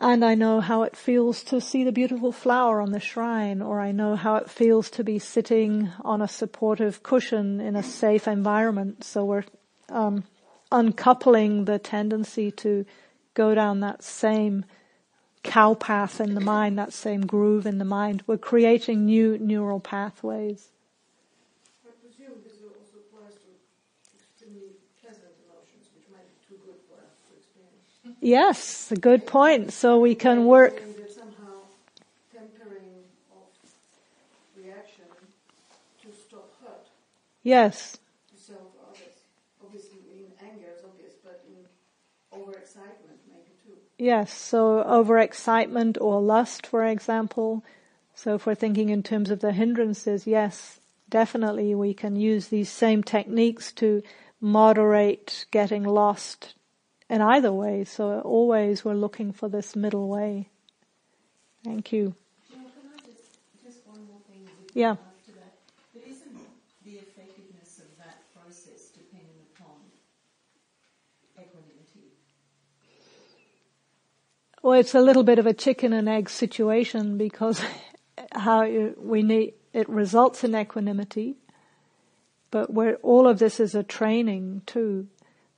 And 0.00 0.24
I 0.24 0.36
know 0.36 0.60
how 0.60 0.84
it 0.84 0.96
feels 0.96 1.42
to 1.44 1.60
see 1.60 1.82
the 1.82 1.90
beautiful 1.90 2.30
flower 2.30 2.80
on 2.80 2.92
the 2.92 3.00
shrine, 3.00 3.60
or 3.60 3.80
I 3.80 3.90
know 3.90 4.14
how 4.14 4.36
it 4.36 4.48
feels 4.48 4.90
to 4.90 5.02
be 5.02 5.18
sitting 5.18 5.90
on 6.04 6.22
a 6.22 6.28
supportive 6.28 7.02
cushion 7.02 7.60
in 7.60 7.74
a 7.74 7.82
safe 7.82 8.28
environment. 8.28 9.02
So 9.02 9.24
we're 9.24 9.44
um, 9.88 10.22
uncoupling 10.70 11.64
the 11.64 11.80
tendency 11.80 12.52
to 12.52 12.86
go 13.34 13.56
down 13.56 13.80
that 13.80 14.04
same 14.04 14.64
cow 15.42 15.74
path 15.74 16.20
in 16.20 16.34
the 16.34 16.40
mind, 16.40 16.78
that 16.78 16.92
same 16.92 17.26
groove 17.26 17.66
in 17.66 17.78
the 17.78 17.84
mind. 17.84 18.22
We're 18.26 18.38
creating 18.38 19.04
new 19.04 19.36
neural 19.38 19.80
pathways. 19.80 20.68
I 21.88 21.90
presume 22.06 22.38
this 22.46 22.62
also 22.62 23.02
applies 23.02 23.34
to 23.34 23.50
extremely 24.14 24.78
pleasant 25.02 25.26
emotions, 25.42 25.90
which 25.94 26.06
might 26.12 26.26
be 26.30 26.54
too 26.54 26.60
good 26.64 26.78
for 26.86 27.02
us 27.02 27.18
to 27.26 27.34
experience. 27.34 28.07
Yes, 28.20 28.90
a 28.90 28.96
good 28.96 29.26
point. 29.26 29.72
So 29.72 29.98
we 29.98 30.14
can 30.14 30.44
work. 30.46 30.82
Saying 30.82 30.94
that 30.96 31.12
somehow 31.12 31.54
tempering 32.32 33.04
of 33.30 33.46
reaction 34.56 35.04
to 36.02 36.08
stop 36.12 36.50
hurt 36.64 36.86
Yes, 37.42 37.98
to 38.30 38.36
self 38.42 38.58
or 38.74 38.90
others. 38.90 39.22
Obviously, 39.64 39.98
in 40.18 40.32
anger 40.44 40.66
is 40.76 40.84
obvious, 40.84 41.14
but 41.22 41.44
in 41.46 41.64
overexcitement 42.36 43.18
maybe 43.28 43.52
too. 43.64 43.78
yes. 43.98 44.32
So 44.32 44.82
overexcitement 44.84 45.96
or 46.00 46.20
lust, 46.20 46.66
for 46.66 46.84
example. 46.84 47.62
So 48.14 48.34
if 48.34 48.46
we're 48.46 48.56
thinking 48.56 48.88
in 48.88 49.02
terms 49.04 49.30
of 49.30 49.40
the 49.40 49.52
hindrances, 49.52 50.26
yes, 50.26 50.80
definitely 51.08 51.74
we 51.74 51.94
can 51.94 52.16
use 52.16 52.48
these 52.48 52.68
same 52.68 53.02
techniques 53.04 53.70
to 53.74 54.02
moderate 54.40 55.46
getting 55.52 55.84
lost 55.84 56.54
in 57.08 57.22
either 57.22 57.52
way. 57.52 57.84
So 57.84 58.20
always 58.20 58.84
we're 58.84 58.94
looking 58.94 59.32
for 59.32 59.48
this 59.48 59.74
middle 59.74 60.08
way. 60.08 60.48
Thank 61.64 61.92
you. 61.92 62.14
Jill, 62.50 62.60
just, 63.04 63.38
just 63.64 63.86
one 63.86 64.06
more 64.06 64.20
thing 64.30 64.44
with 64.44 64.76
Yeah. 64.76 64.96
But 65.94 66.02
isn't 66.06 66.38
the 66.84 66.92
effectiveness 66.92 67.78
of 67.78 67.96
that 67.98 68.22
process 68.34 68.90
dependent 68.94 69.40
upon 69.54 69.76
equanimity? 71.36 72.12
Well, 74.62 74.78
it's 74.78 74.94
a 74.94 75.00
little 75.00 75.24
bit 75.24 75.38
of 75.38 75.46
a 75.46 75.54
chicken 75.54 75.92
and 75.92 76.08
egg 76.08 76.30
situation 76.30 77.18
because 77.18 77.62
how 78.32 78.66
we 78.98 79.22
need, 79.22 79.54
it 79.72 79.88
results 79.88 80.44
in 80.44 80.54
equanimity, 80.54 81.36
but 82.50 82.72
where 82.72 82.96
all 82.96 83.26
of 83.26 83.38
this 83.38 83.60
is 83.60 83.74
a 83.74 83.82
training 83.82 84.62
too. 84.66 85.08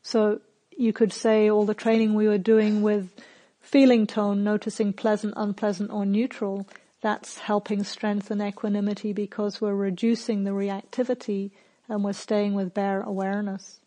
So 0.02 0.40
you 0.80 0.92
could 0.94 1.12
say 1.12 1.50
all 1.50 1.66
the 1.66 1.74
training 1.74 2.14
we 2.14 2.26
were 2.26 2.38
doing 2.38 2.80
with 2.80 3.12
feeling 3.60 4.06
tone, 4.06 4.42
noticing 4.42 4.92
pleasant, 4.94 5.34
unpleasant 5.36 5.90
or 5.90 6.06
neutral, 6.06 6.66
that's 7.02 7.38
helping 7.38 7.84
strengthen 7.84 8.40
equanimity 8.40 9.12
because 9.12 9.60
we're 9.60 9.74
reducing 9.74 10.44
the 10.44 10.50
reactivity 10.50 11.50
and 11.88 12.02
we're 12.02 12.14
staying 12.14 12.54
with 12.54 12.72
bare 12.72 13.02
awareness. 13.02 13.80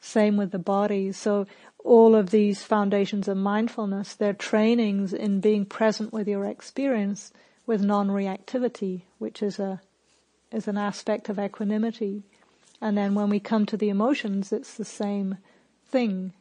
Same 0.00 0.36
with 0.36 0.52
the 0.52 0.58
body. 0.58 1.12
So 1.12 1.46
all 1.84 2.14
of 2.14 2.30
these 2.30 2.62
foundations 2.62 3.28
of 3.28 3.36
mindfulness, 3.36 4.14
they're 4.14 4.32
trainings 4.32 5.12
in 5.12 5.40
being 5.40 5.66
present 5.66 6.12
with 6.12 6.26
your 6.26 6.46
experience 6.46 7.32
with 7.66 7.82
non-reactivity, 7.82 9.02
which 9.18 9.42
is 9.42 9.58
a, 9.58 9.80
is 10.50 10.66
an 10.66 10.78
aspect 10.78 11.28
of 11.28 11.38
equanimity. 11.38 12.24
And 12.80 12.96
then 12.96 13.14
when 13.14 13.30
we 13.30 13.40
come 13.40 13.64
to 13.66 13.76
the 13.76 13.88
emotions, 13.88 14.52
it's 14.52 14.74
the 14.74 14.84
same 14.84 15.38
thing. 15.88 16.32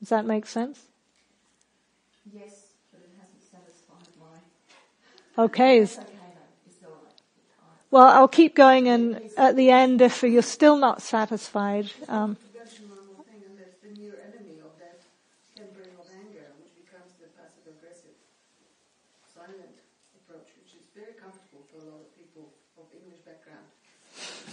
Does 0.00 0.08
that 0.08 0.24
make 0.24 0.46
sense? 0.46 0.86
Yes, 2.32 2.72
but 2.90 3.00
it 3.00 3.08
hasn't 3.20 3.42
satisfied 3.42 4.08
my. 4.20 5.42
Okay. 5.44 5.82
Okay 5.82 5.84
though. 5.84 5.92
It's 6.66 6.78
all 6.82 6.88
right. 7.04 7.14
Well, 7.90 8.06
I'll 8.06 8.28
keep 8.28 8.54
going 8.54 8.88
and 8.88 9.20
at 9.36 9.56
the 9.56 9.70
end, 9.70 10.00
if 10.00 10.22
you're 10.22 10.42
still 10.42 10.76
not 10.76 11.02
satisfied, 11.02 11.92
um, 12.08 12.36
To 12.36 12.44
mention 12.56 12.88
one 12.88 12.96
more 13.12 13.24
thing, 13.28 13.44
and 13.44 13.56
that's 13.60 13.76
the 13.84 13.92
near 13.92 14.16
enemy 14.24 14.60
of 14.64 14.72
that 14.80 14.96
tempering 15.04 15.92
of 15.92 16.08
anger, 16.08 16.48
which 16.64 16.72
becomes 16.80 17.12
the 17.20 17.28
passive 17.28 17.68
aggressive 17.68 18.16
silent 19.34 19.76
approach, 20.16 20.48
which 20.56 20.72
is 20.78 20.86
very 20.96 21.14
comfortable 21.18 21.64
for 21.68 21.78
a 21.82 21.86
lot 21.92 22.00
of 22.00 22.10
people 22.14 22.48
of 22.78 22.88
English 22.94 23.20
background. 23.26 23.70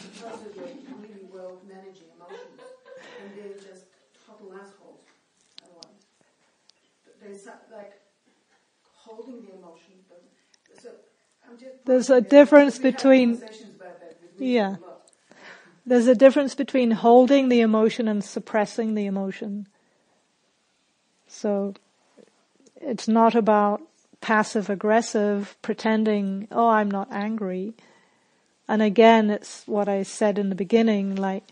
Because 0.03 0.41
of 0.43 0.53
their 0.59 0.73
really 0.97 1.23
well 1.31 1.61
managing 1.65 2.09
emotions, 2.13 2.59
and 3.23 3.31
they're 3.37 3.57
just 3.57 3.85
total 4.27 4.53
assholes 4.53 4.99
otherwise. 5.63 6.03
There's 7.21 7.43
so- 7.43 7.51
like 7.71 7.93
holding 8.95 9.41
the 9.45 9.53
emotion, 9.55 9.93
but 10.09 10.23
so 10.81 10.89
I'm 11.47 11.57
just 11.57 11.85
There's 11.85 12.09
a 12.09 12.21
difference 12.21 12.79
between- 12.79 13.37
conversations 13.39 13.75
about 13.75 13.99
that 14.01 14.17
with 14.21 14.39
me 14.39 14.53
Yeah. 14.55 14.75
there's 15.85 16.07
a 16.07 16.15
difference 16.15 16.55
between 16.55 16.91
holding 16.91 17.49
the 17.49 17.61
emotion 17.61 18.07
and 18.07 18.23
suppressing 18.23 18.95
the 18.95 19.05
emotion. 19.05 19.67
So 21.27 21.73
it's 22.77 23.07
not 23.07 23.35
about 23.35 23.81
passive 24.21 24.69
aggressive 24.69 25.57
pretending, 25.61 26.47
oh, 26.51 26.69
I'm 26.69 26.89
not 26.89 27.09
angry. 27.11 27.73
And 28.67 28.81
again, 28.81 29.29
it's 29.29 29.67
what 29.67 29.89
I 29.89 30.03
said 30.03 30.39
in 30.39 30.47
the 30.49 30.55
beginning, 30.55 31.15
like 31.15 31.43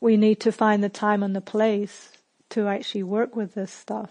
we 0.00 0.16
need 0.16 0.40
to 0.40 0.52
find 0.52 0.82
the 0.82 0.88
time 0.88 1.22
and 1.22 1.34
the 1.34 1.40
place 1.40 2.10
to 2.50 2.68
actually 2.68 3.02
work 3.02 3.36
with 3.36 3.54
this 3.54 3.72
stuff. 3.72 4.10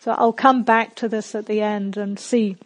So 0.00 0.12
I'll 0.12 0.32
come 0.32 0.64
back 0.64 0.96
to 0.96 1.08
this 1.08 1.34
at 1.34 1.46
the 1.46 1.60
end 1.60 1.96
and 1.96 2.18
see 2.18 2.56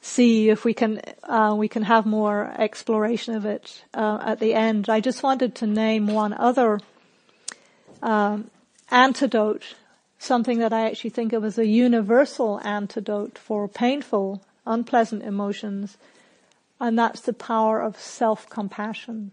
see 0.00 0.48
if 0.48 0.64
we 0.64 0.72
can 0.72 1.00
uh, 1.24 1.54
we 1.56 1.68
can 1.68 1.82
have 1.82 2.06
more 2.06 2.52
exploration 2.56 3.34
of 3.34 3.44
it 3.44 3.84
uh, 3.92 4.18
at 4.24 4.40
the 4.40 4.54
end. 4.54 4.88
I 4.88 5.00
just 5.00 5.22
wanted 5.22 5.54
to 5.56 5.66
name 5.66 6.06
one 6.06 6.32
other 6.32 6.80
um, 8.02 8.50
antidote, 8.90 9.74
something 10.18 10.58
that 10.58 10.72
I 10.72 10.86
actually 10.86 11.10
think 11.10 11.32
of 11.32 11.44
as 11.44 11.58
a 11.58 11.66
universal 11.66 12.60
antidote 12.64 13.36
for 13.36 13.68
painful, 13.68 14.42
unpleasant 14.64 15.22
emotions, 15.22 15.98
and 16.78 16.98
that's 16.98 17.20
the 17.20 17.32
power 17.32 17.80
of 17.80 18.00
self-compassion. 18.00 19.32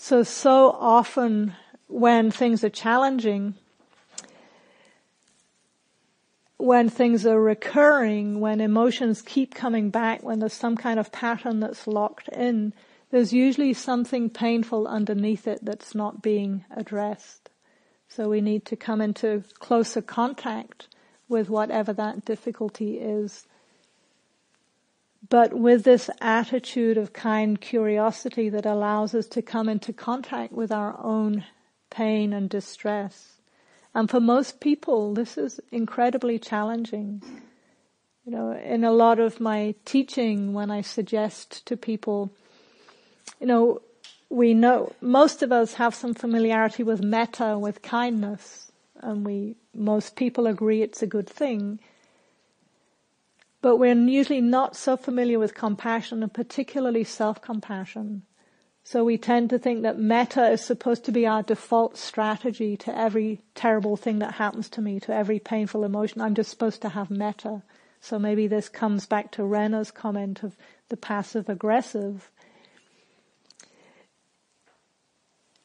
So, 0.00 0.22
so 0.22 0.70
often 0.70 1.54
when 1.88 2.30
things 2.30 2.62
are 2.62 2.70
challenging, 2.70 3.54
when 6.56 6.88
things 6.88 7.26
are 7.26 7.40
recurring, 7.40 8.38
when 8.38 8.60
emotions 8.60 9.22
keep 9.22 9.56
coming 9.56 9.90
back, 9.90 10.22
when 10.22 10.38
there's 10.38 10.52
some 10.52 10.76
kind 10.76 11.00
of 11.00 11.10
pattern 11.10 11.58
that's 11.58 11.88
locked 11.88 12.28
in, 12.28 12.74
there's 13.10 13.32
usually 13.32 13.74
something 13.74 14.30
painful 14.30 14.86
underneath 14.86 15.48
it 15.48 15.64
that's 15.64 15.96
not 15.96 16.22
being 16.22 16.64
addressed. 16.70 17.50
So 18.06 18.28
we 18.28 18.40
need 18.40 18.64
to 18.66 18.76
come 18.76 19.00
into 19.00 19.42
closer 19.58 20.00
contact 20.00 20.86
with 21.28 21.50
whatever 21.50 21.92
that 21.94 22.24
difficulty 22.24 22.98
is. 22.98 23.47
But 25.26 25.52
with 25.52 25.84
this 25.84 26.10
attitude 26.20 26.96
of 26.96 27.12
kind 27.12 27.60
curiosity 27.60 28.48
that 28.50 28.66
allows 28.66 29.14
us 29.14 29.26
to 29.28 29.42
come 29.42 29.68
into 29.68 29.92
contact 29.92 30.52
with 30.52 30.70
our 30.70 30.98
own 31.02 31.44
pain 31.90 32.32
and 32.32 32.48
distress. 32.48 33.40
And 33.94 34.08
for 34.08 34.20
most 34.20 34.60
people, 34.60 35.14
this 35.14 35.36
is 35.36 35.60
incredibly 35.72 36.38
challenging. 36.38 37.22
You 38.24 38.32
know, 38.32 38.52
in 38.52 38.84
a 38.84 38.92
lot 38.92 39.18
of 39.18 39.40
my 39.40 39.74
teaching, 39.84 40.52
when 40.52 40.70
I 40.70 40.82
suggest 40.82 41.66
to 41.66 41.76
people, 41.76 42.30
you 43.40 43.46
know, 43.46 43.80
we 44.30 44.52
know, 44.52 44.92
most 45.00 45.42
of 45.42 45.50
us 45.50 45.74
have 45.74 45.94
some 45.94 46.14
familiarity 46.14 46.82
with 46.82 47.02
metta, 47.02 47.58
with 47.58 47.80
kindness, 47.82 48.70
and 49.00 49.24
we, 49.24 49.56
most 49.74 50.16
people 50.16 50.46
agree 50.46 50.82
it's 50.82 51.02
a 51.02 51.06
good 51.06 51.28
thing. 51.28 51.80
But 53.60 53.76
we're 53.76 53.94
usually 53.94 54.40
not 54.40 54.76
so 54.76 54.96
familiar 54.96 55.38
with 55.38 55.54
compassion 55.54 56.22
and 56.22 56.32
particularly 56.32 57.04
self-compassion. 57.04 58.22
So 58.84 59.04
we 59.04 59.18
tend 59.18 59.50
to 59.50 59.58
think 59.58 59.82
that 59.82 59.98
metta 59.98 60.48
is 60.48 60.64
supposed 60.64 61.04
to 61.04 61.12
be 61.12 61.26
our 61.26 61.42
default 61.42 61.98
strategy 61.98 62.76
to 62.78 62.96
every 62.96 63.42
terrible 63.54 63.96
thing 63.96 64.20
that 64.20 64.34
happens 64.34 64.68
to 64.70 64.80
me, 64.80 64.98
to 65.00 65.14
every 65.14 65.38
painful 65.38 65.84
emotion. 65.84 66.22
I'm 66.22 66.34
just 66.34 66.50
supposed 66.50 66.80
to 66.82 66.88
have 66.90 67.10
metta. 67.10 67.62
So 68.00 68.18
maybe 68.18 68.46
this 68.46 68.68
comes 68.68 69.06
back 69.06 69.32
to 69.32 69.44
Rena's 69.44 69.90
comment 69.90 70.42
of 70.42 70.56
the 70.88 70.96
passive 70.96 71.48
aggressive. 71.48 72.30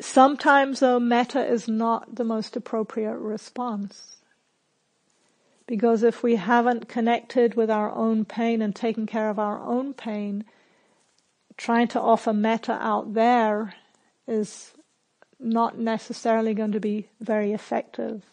Sometimes 0.01 0.81
though, 0.81 0.99
metta 0.99 1.45
is 1.45 1.67
not 1.67 2.15
the 2.15 2.25
most 2.25 2.57
appropriate 2.57 3.19
response. 3.19 4.17
Because 5.65 6.03
if 6.03 6.23
we 6.23 6.35
haven't 6.35 6.89
connected 6.89 7.55
with 7.55 7.69
our 7.69 7.91
own 7.91 8.25
pain 8.25 8.61
and 8.61 8.75
taken 8.75 9.05
care 9.05 9.29
of 9.29 9.39
our 9.39 9.61
own 9.61 9.93
pain, 9.93 10.43
trying 11.57 11.87
to 11.89 12.01
offer 12.01 12.33
metta 12.33 12.73
out 12.73 13.13
there 13.13 13.73
is 14.27 14.73
not 15.39 15.77
necessarily 15.77 16.53
going 16.53 16.71
to 16.71 16.79
be 16.79 17.07
very 17.19 17.53
effective. 17.53 18.23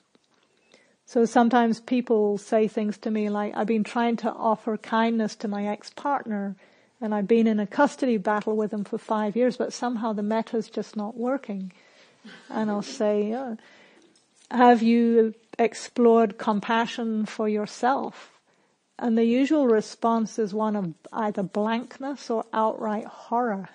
So 1.07 1.25
sometimes 1.25 1.81
people 1.81 2.39
say 2.39 2.69
things 2.69 2.97
to 2.99 3.11
me 3.11 3.29
like, 3.31 3.53
I've 3.57 3.67
been 3.67 3.85
trying 3.85 4.17
to 4.19 4.31
offer 4.31 4.77
kindness 4.77 5.35
to 5.37 5.49
my 5.49 5.67
ex-partner 5.67 6.57
and 7.01 7.15
I've 7.15 7.27
been 7.27 7.47
in 7.47 7.59
a 7.59 7.67
custody 7.67 8.17
battle 8.17 8.57
with 8.57 8.73
him 8.73 8.85
for 8.85 8.99
five 8.99 9.35
years, 9.35 9.57
but 9.57 9.73
somehow 9.73 10.13
the 10.13 10.23
metta's 10.23 10.69
just 10.69 10.97
not 10.97 11.17
working. 11.17 11.73
And 12.51 12.71
I'll 12.71 12.83
say, 12.83 13.33
oh, 13.35 13.57
have 14.51 14.83
you 14.83 15.35
explored 15.61 16.39
compassion 16.39 17.27
for 17.27 17.49
yourself? 17.49 18.41
And 18.99 19.17
the 19.17 19.25
usual 19.25 19.67
response 19.67 20.39
is 20.39 20.53
one 20.53 20.75
of 20.75 20.95
either 21.13 21.43
blankness 21.43 22.29
or 22.29 22.45
outright 22.53 23.07
horror. 23.07 23.69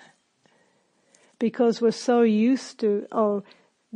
Because 1.39 1.81
we're 1.81 1.91
so 1.91 2.21
used 2.21 2.79
to, 2.81 3.07
oh, 3.11 3.43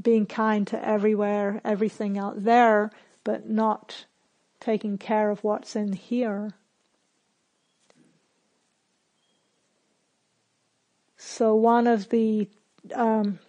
being 0.02 0.26
kind 0.26 0.66
to 0.68 0.88
everywhere, 0.88 1.62
everything 1.66 2.18
out 2.18 2.44
there, 2.44 2.92
but 3.24 3.50
not 3.50 4.06
taking 4.60 4.98
care 4.98 5.30
of 5.30 5.44
what's 5.44 5.76
in 5.76 5.94
here. 5.94 6.54
So 11.18 11.54
one 11.54 11.86
of 11.86 12.10
the 12.10 12.50
um, 12.96 13.40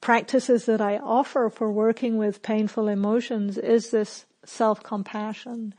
practices 0.00 0.64
that 0.66 0.80
I 0.80 0.98
offer 0.98 1.50
for 1.50 1.70
working 1.70 2.16
with 2.16 2.42
painful 2.42 2.88
emotions 2.88 3.58
is 3.58 3.90
this 3.90 4.24
self-compassion. 4.44 5.74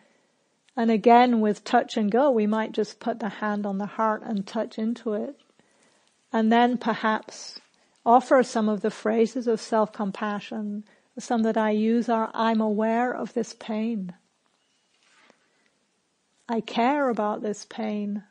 And 0.75 0.91
again, 0.91 1.41
with 1.41 1.63
touch 1.63 1.97
and 1.97 2.11
go, 2.11 2.31
we 2.31 2.47
might 2.47 2.71
just 2.71 2.99
put 2.99 3.19
the 3.19 3.29
hand 3.29 3.65
on 3.65 3.77
the 3.77 3.85
heart 3.85 4.21
and 4.23 4.45
touch 4.45 4.77
into 4.77 5.13
it. 5.13 5.35
And 6.31 6.51
then 6.51 6.77
perhaps 6.77 7.59
offer 8.05 8.41
some 8.43 8.69
of 8.69 8.81
the 8.81 8.91
phrases 8.91 9.47
of 9.47 9.59
self-compassion. 9.59 10.85
Some 11.19 11.43
that 11.43 11.57
I 11.57 11.71
use 11.71 12.07
are, 12.07 12.31
I'm 12.33 12.61
aware 12.61 13.13
of 13.13 13.33
this 13.33 13.53
pain. 13.53 14.13
I 16.47 16.61
care 16.61 17.09
about 17.09 17.41
this 17.41 17.65
pain. 17.65 18.23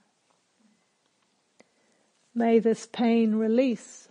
May 2.34 2.58
this 2.58 2.86
pain 2.86 3.34
release. 3.34 4.09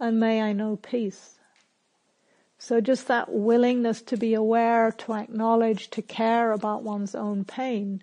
And 0.00 0.20
may 0.20 0.42
I 0.42 0.52
know 0.52 0.76
peace. 0.76 1.38
So 2.58 2.80
just 2.80 3.06
that 3.08 3.32
willingness 3.32 4.02
to 4.02 4.16
be 4.16 4.34
aware, 4.34 4.90
to 4.90 5.14
acknowledge, 5.14 5.90
to 5.90 6.02
care 6.02 6.52
about 6.52 6.82
one's 6.82 7.14
own 7.14 7.44
pain 7.44 8.02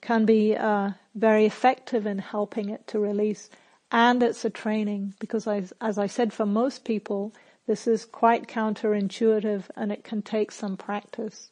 can 0.00 0.24
be 0.24 0.56
uh, 0.56 0.90
very 1.14 1.46
effective 1.46 2.06
in 2.06 2.18
helping 2.18 2.68
it 2.68 2.86
to 2.88 2.98
release. 2.98 3.50
And 3.90 4.22
it's 4.22 4.44
a 4.44 4.50
training 4.50 5.14
because 5.18 5.46
I, 5.46 5.64
as 5.80 5.98
I 5.98 6.06
said, 6.06 6.32
for 6.32 6.46
most 6.46 6.84
people, 6.84 7.32
this 7.66 7.86
is 7.86 8.04
quite 8.04 8.46
counterintuitive 8.46 9.64
and 9.74 9.90
it 9.90 10.04
can 10.04 10.22
take 10.22 10.52
some 10.52 10.76
practice. 10.76 11.50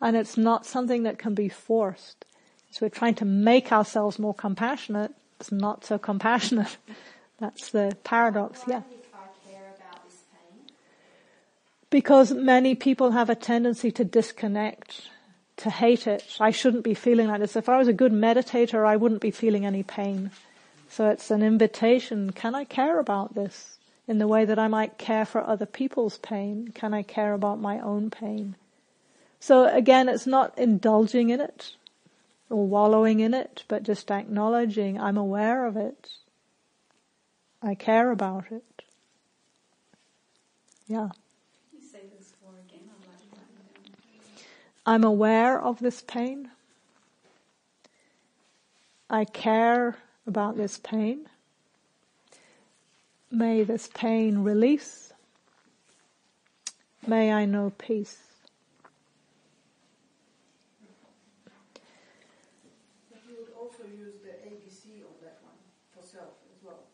And 0.00 0.16
it's 0.16 0.36
not 0.36 0.66
something 0.66 1.02
that 1.04 1.18
can 1.18 1.34
be 1.34 1.48
forced. 1.48 2.24
So 2.70 2.86
we're 2.86 2.90
trying 2.90 3.16
to 3.16 3.24
make 3.24 3.72
ourselves 3.72 4.18
more 4.18 4.34
compassionate. 4.34 5.12
It's 5.40 5.50
not 5.50 5.84
so 5.84 5.98
compassionate. 5.98 6.76
That's 7.40 7.70
the 7.70 7.96
paradox, 8.04 8.62
yeah. 8.68 8.82
Because 11.90 12.32
many 12.32 12.74
people 12.74 13.10
have 13.10 13.28
a 13.28 13.34
tendency 13.34 13.90
to 13.92 14.04
disconnect, 14.04 15.08
to 15.56 15.70
hate 15.70 16.06
it. 16.06 16.36
I 16.38 16.52
shouldn't 16.52 16.84
be 16.84 16.94
feeling 16.94 17.28
like 17.28 17.40
this. 17.40 17.56
If 17.56 17.68
I 17.68 17.78
was 17.78 17.88
a 17.88 17.92
good 17.92 18.12
meditator, 18.12 18.86
I 18.86 18.96
wouldn't 18.96 19.20
be 19.20 19.32
feeling 19.32 19.66
any 19.66 19.82
pain. 19.82 20.30
So 20.88 21.10
it's 21.10 21.30
an 21.30 21.42
invitation. 21.42 22.30
Can 22.30 22.54
I 22.54 22.64
care 22.64 22.98
about 23.00 23.34
this 23.34 23.78
in 24.06 24.18
the 24.18 24.28
way 24.28 24.44
that 24.44 24.58
I 24.58 24.68
might 24.68 24.98
care 24.98 25.24
for 25.24 25.40
other 25.40 25.66
people's 25.66 26.18
pain? 26.18 26.72
Can 26.74 26.94
I 26.94 27.02
care 27.02 27.34
about 27.34 27.60
my 27.60 27.80
own 27.80 28.10
pain? 28.10 28.54
So 29.40 29.66
again, 29.66 30.08
it's 30.08 30.26
not 30.26 30.56
indulging 30.58 31.30
in 31.30 31.40
it 31.40 31.72
or 32.50 32.66
wallowing 32.66 33.20
in 33.20 33.34
it, 33.34 33.64
but 33.68 33.84
just 33.84 34.10
acknowledging 34.10 35.00
I'm 35.00 35.16
aware 35.16 35.66
of 35.66 35.76
it. 35.76 36.08
I 37.62 37.74
care 37.74 38.10
about 38.10 38.46
it. 38.50 38.82
Yeah. 40.86 41.10
I'm 44.86 45.04
aware 45.04 45.60
of 45.60 45.78
this 45.78 46.02
pain. 46.02 46.50
I 49.08 49.24
care 49.24 49.96
about 50.26 50.56
this 50.56 50.78
pain. 50.78 51.26
May 53.30 53.62
this 53.64 53.88
pain 53.92 54.38
release. 54.38 55.12
May 57.06 57.32
I 57.32 57.44
know 57.44 57.72
peace. 57.76 58.18
But 63.10 63.20
you 63.28 63.36
would 63.38 63.52
also 63.58 63.84
use 63.84 64.14
the 64.22 64.30
ABC 64.48 65.02
on 65.02 65.14
that 65.22 65.38
one 65.42 65.54
for 65.94 66.06
self 66.06 66.34
as 66.56 66.64
well. 66.64 66.84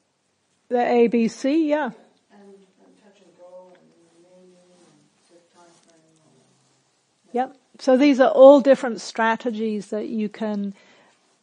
The 0.69 0.77
ABC, 0.77 1.67
yeah. 1.69 1.91
And, 2.33 2.43
and 2.43 2.97
touch 3.03 3.21
and 3.21 3.37
go 3.39 3.73
and 3.73 3.81
naming 4.23 4.57
and 4.79 4.97
set 5.29 5.53
time 5.55 5.71
frame 5.87 6.01
and 6.11 6.21
all 6.21 6.33
that. 6.39 7.51
Yep. 7.51 7.57
So 7.79 7.97
these 7.97 8.21
are 8.21 8.31
all 8.31 8.61
different 8.61 9.01
strategies 9.01 9.89
that 9.89 10.09
you 10.09 10.29
can 10.29 10.75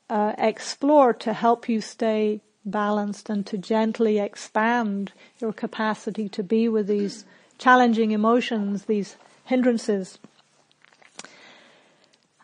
uh, 0.10 0.34
explore 0.38 1.14
to 1.14 1.34
help 1.34 1.70
you 1.70 1.82
stay 1.82 2.42
balanced 2.66 3.30
and 3.30 3.46
to 3.48 3.58
gently 3.58 4.20
expand 4.20 5.12
your 5.40 5.54
capacity 5.54 6.30
to 6.30 6.44
be 6.44 6.68
with 6.68 6.88
these 6.88 7.26
challenging 7.58 8.12
emotions, 8.12 8.86
these 8.86 9.16
hindrances. 9.46 10.18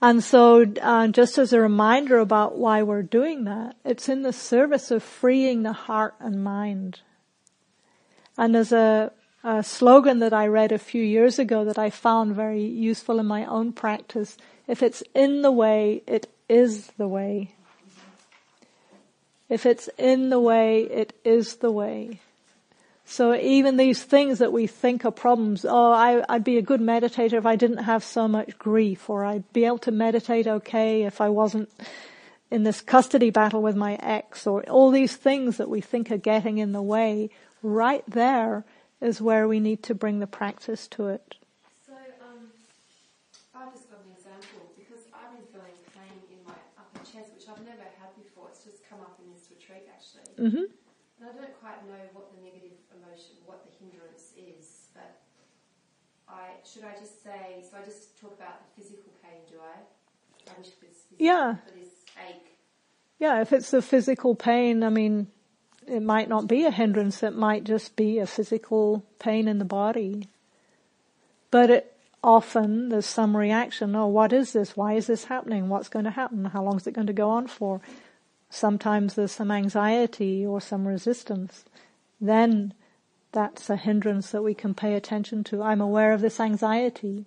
And 0.02 0.24
so, 0.24 0.66
uh, 0.82 1.08
just 1.08 1.38
as 1.38 1.52
a 1.52 1.60
reminder 1.60 2.20
about 2.20 2.58
why 2.58 2.84
we're 2.84 3.04
doing 3.04 3.44
that, 3.46 3.76
it's 3.84 4.08
in 4.08 4.22
the 4.22 4.32
service 4.32 4.92
of 4.92 5.04
freeing 5.04 5.64
the 5.64 5.74
heart 5.74 6.16
and 6.20 6.44
mind. 6.44 7.02
And 8.38 8.56
there's 8.56 8.72
a 8.72 9.12
a 9.44 9.64
slogan 9.64 10.20
that 10.20 10.34
I 10.34 10.48
read 10.48 10.72
a 10.72 10.78
few 10.78 11.04
years 11.04 11.40
ago 11.40 11.64
that 11.66 11.80
I 11.80 11.90
found 11.90 12.36
very 12.36 12.64
useful 12.64 13.20
in 13.20 13.26
my 13.26 13.46
own 13.46 13.72
practice. 13.72 14.38
If 14.68 14.84
it's 14.84 15.02
in 15.14 15.42
the 15.42 15.52
way, 15.52 16.04
it 16.08 16.28
is 16.50 16.88
the 16.98 17.08
way. 17.08 17.56
If 19.48 19.66
it's 19.66 19.90
in 19.98 20.30
the 20.30 20.40
way, 20.40 20.82
it 20.82 21.14
is 21.24 21.56
the 21.56 21.72
way. 21.72 22.20
So 23.06 23.34
even 23.34 23.78
these 23.78 24.04
things 24.04 24.38
that 24.38 24.54
we 24.54 24.68
think 24.68 25.04
are 25.04 25.12
problems, 25.12 25.66
oh, 25.68 25.92
I, 25.92 26.24
would 26.30 26.44
be 26.44 26.58
a 26.58 26.62
good 26.62 26.82
meditator 26.82 27.34
if 27.34 27.46
I 27.46 27.56
didn't 27.56 27.78
have 27.78 28.04
so 28.04 28.28
much 28.28 28.60
grief, 28.60 29.10
or 29.10 29.26
I'd 29.26 29.52
be 29.52 29.66
able 29.66 29.80
to 29.80 29.92
meditate 29.92 30.46
okay 30.46 31.04
if 31.04 31.20
I 31.20 31.30
wasn't 31.30 31.72
in 32.52 32.64
this 32.64 32.82
custody 32.82 33.32
battle 33.32 33.64
with 33.64 33.76
my 33.76 33.96
ex, 33.96 34.46
or 34.46 34.64
all 34.70 34.92
these 34.92 35.16
things 35.16 35.58
that 35.58 35.70
we 35.70 35.82
think 35.82 36.12
are 36.12 36.18
getting 36.18 36.60
in 36.60 36.72
the 36.72 36.82
way, 36.84 37.32
right 37.64 38.04
there 38.08 38.64
is 39.02 39.22
where 39.22 39.48
we 39.48 39.60
need 39.60 39.84
to 39.84 39.96
bring 39.96 40.20
the 40.20 40.28
practice 40.28 40.88
to 40.88 41.08
it. 41.08 41.36
So, 41.86 41.94
um, 42.24 42.52
I've 43.56 43.72
just 43.72 43.90
got 43.90 44.04
an 44.04 44.12
example 44.12 44.72
because 44.76 45.08
I've 45.16 45.32
been 45.36 45.48
feeling 45.52 45.78
pain 45.96 46.20
in 46.28 46.40
my 46.44 46.60
upper 46.76 47.00
chest, 47.08 47.32
which 47.36 47.48
I've 47.48 47.64
never 47.64 47.88
had 48.00 48.12
before. 48.20 48.52
It's 48.52 48.64
just 48.64 48.84
come 48.88 49.00
up 49.00 49.16
in 49.24 49.32
this 49.32 49.48
retreat 49.48 49.88
actually. 49.88 50.28
Mm-hmm. 50.36 50.68
And 51.20 51.24
I 51.24 51.32
don't 51.36 51.56
quite 51.60 51.84
know 51.88 52.00
what 52.12 52.32
the 52.36 52.40
negative 52.44 52.76
emotion, 52.96 53.40
what 53.48 53.64
the 53.68 53.72
hindrance 53.80 54.36
is, 54.36 54.92
but 54.96 55.20
I, 56.28 56.60
should 56.64 56.84
I 56.84 56.96
just 57.00 57.24
say, 57.24 57.64
so 57.64 57.78
I 57.80 57.84
just 57.84 58.20
talk 58.20 58.36
about 58.36 58.64
the 58.64 58.70
physical 58.82 59.12
pain, 59.24 59.44
do 59.50 59.60
I? 59.60 59.84
I 60.48 60.58
wish 60.58 60.76
this, 60.80 61.08
this 61.12 61.20
Yeah. 61.20 61.56
For 61.56 61.76
this 61.76 62.04
ache. 62.28 62.58
Yeah, 63.20 63.42
if 63.42 63.52
it's 63.52 63.72
the 63.72 63.82
physical 63.82 64.36
pain, 64.36 64.84
I 64.84 64.90
mean, 64.90 65.28
it 65.90 66.02
might 66.02 66.30
not 66.30 66.48
be 66.48 66.66
a 66.66 66.72
hindrance, 66.72 67.24
it 67.24 67.36
might 67.36 67.64
just 67.64 67.96
be 67.96 68.20
a 68.20 68.28
physical 68.28 69.04
pain 69.20 69.48
in 69.48 69.60
the 69.60 69.66
body. 69.66 70.30
But 71.52 71.70
it, 71.70 71.98
often 72.24 72.90
there's 72.90 73.06
some 73.06 73.36
reaction, 73.36 73.96
oh, 73.96 74.08
what 74.08 74.32
is 74.34 74.54
this? 74.54 74.78
Why 74.78 74.94
is 74.94 75.08
this 75.08 75.26
happening? 75.26 75.70
What's 75.70 75.90
going 75.90 76.06
to 76.06 76.12
happen? 76.12 76.46
How 76.46 76.64
long 76.64 76.78
is 76.78 76.88
it 76.88 76.94
going 76.94 77.08
to 77.08 77.14
go 77.14 77.30
on 77.30 77.48
for? 77.48 77.82
sometimes 78.50 79.14
there's 79.14 79.32
some 79.32 79.52
anxiety 79.52 80.46
or 80.46 80.60
some 80.60 80.88
resistance, 80.88 81.66
then 82.20 82.74
that's 83.32 83.70
a 83.70 83.76
hindrance 83.76 84.32
that 84.32 84.42
we 84.42 84.54
can 84.54 84.74
pay 84.74 84.96
attention 84.96 85.44
to. 85.46 85.62
I'm 85.62 85.82
aware 85.82 86.14
of 86.14 86.22
this 86.22 86.40
anxiety. 86.40 87.26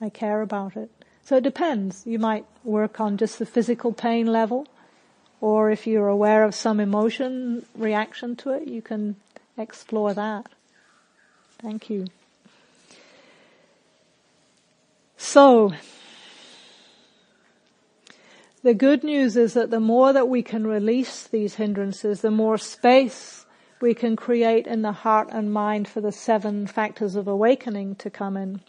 I 0.00 0.10
care 0.10 0.42
about 0.42 0.76
it. 0.76 0.90
So 1.24 1.36
it 1.36 1.44
depends. 1.44 2.06
You 2.06 2.18
might 2.18 2.44
work 2.62 3.00
on 3.00 3.16
just 3.16 3.38
the 3.38 3.46
physical 3.46 3.92
pain 3.92 4.26
level, 4.26 4.66
or 5.40 5.70
if 5.70 5.86
you're 5.86 6.08
aware 6.08 6.44
of 6.44 6.54
some 6.54 6.80
emotion 6.80 7.64
reaction 7.74 8.36
to 8.36 8.50
it, 8.50 8.68
you 8.68 8.82
can 8.82 9.16
explore 9.56 10.14
that. 10.14 10.46
Thank 11.60 11.90
you. 11.90 12.06
So, 15.16 15.72
the 18.62 18.74
good 18.74 19.02
news 19.02 19.36
is 19.36 19.54
that 19.54 19.70
the 19.70 19.80
more 19.80 20.12
that 20.12 20.28
we 20.28 20.42
can 20.42 20.66
release 20.66 21.26
these 21.26 21.54
hindrances, 21.54 22.20
the 22.20 22.30
more 22.30 22.58
space 22.58 23.46
we 23.80 23.94
can 23.94 24.16
create 24.16 24.66
in 24.66 24.82
the 24.82 24.92
heart 24.92 25.28
and 25.30 25.52
mind 25.52 25.86
for 25.88 26.00
the 26.00 26.12
seven 26.12 26.66
factors 26.66 27.14
of 27.14 27.28
awakening 27.28 27.94
to 27.96 28.10
come 28.10 28.36
in. 28.36 28.60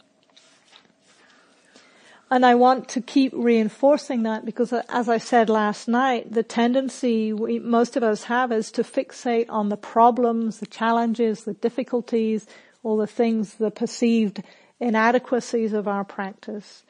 And 2.31 2.45
I 2.45 2.55
want 2.55 2.87
to 2.89 3.01
keep 3.01 3.33
reinforcing 3.35 4.23
that 4.23 4.45
because 4.45 4.71
as 4.71 5.09
I 5.09 5.17
said 5.17 5.49
last 5.49 5.87
night, 5.87 6.31
the 6.31 6.43
tendency 6.43 7.33
we, 7.33 7.57
most 7.57 7.97
of 7.97 8.03
us 8.03 8.25
have 8.25 8.51
is 8.51 8.71
to 8.73 8.83
fixate 8.83 9.47
on 9.49 9.69
the 9.69 9.77
problems, 9.77 10.59
the 10.59 10.67
challenges, 10.67 11.43
the 11.43 11.55
difficulties, 11.55 12.45
all 12.83 12.97
the 12.97 13.07
things, 13.07 13.55
the 13.55 13.71
perceived 13.71 14.43
inadequacies 14.79 15.73
of 15.73 15.87
our 15.87 16.03
practice 16.03 16.83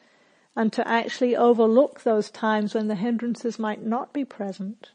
and 0.56 0.72
to 0.72 0.86
actually 0.86 1.36
overlook 1.36 2.02
those 2.02 2.30
times 2.30 2.74
when 2.74 2.88
the 2.88 2.94
hindrances 2.94 3.58
might 3.58 3.82
not 3.82 4.12
be 4.12 4.24
present. 4.24 4.90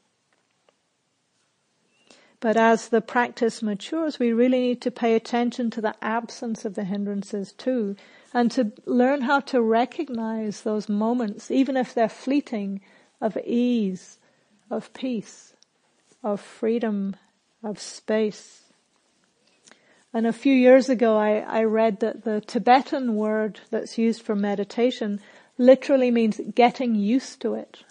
But 2.40 2.58
as 2.58 2.90
the 2.90 3.02
practice 3.02 3.64
matures, 3.64 4.20
we 4.20 4.34
really 4.34 4.60
need 4.60 4.82
to 4.82 4.92
pay 4.92 5.16
attention 5.16 5.72
to 5.72 5.82
the 5.82 5.96
absence 6.04 6.66
of 6.66 6.76
the 6.76 6.84
hindrances 6.84 7.54
too, 7.54 7.96
and 8.36 8.52
to 8.52 8.74
learn 8.86 9.22
how 9.22 9.40
to 9.40 9.62
recognize 9.62 10.62
those 10.62 10.90
moments, 10.90 11.50
even 11.50 11.78
if 11.78 11.94
they're 11.94 12.10
fleeting, 12.10 12.82
of 13.22 13.38
ease, 13.46 14.20
of 14.70 14.92
peace, 14.94 15.54
of 16.22 16.42
freedom, 16.42 17.16
of 17.64 17.80
space. 17.80 18.64
And 20.14 20.28
a 20.28 20.34
few 20.34 20.54
years 20.54 20.90
ago 20.90 21.18
I, 21.18 21.38
I 21.38 21.64
read 21.64 22.02
that 22.02 22.26
the 22.26 22.42
Tibetan 22.42 23.16
word 23.16 23.62
that's 23.72 23.98
used 23.98 24.22
for 24.22 24.36
meditation 24.36 25.22
literally 25.58 26.12
means 26.12 26.42
getting 26.54 26.94
used 26.94 27.42
to 27.42 27.54
it. 27.54 27.86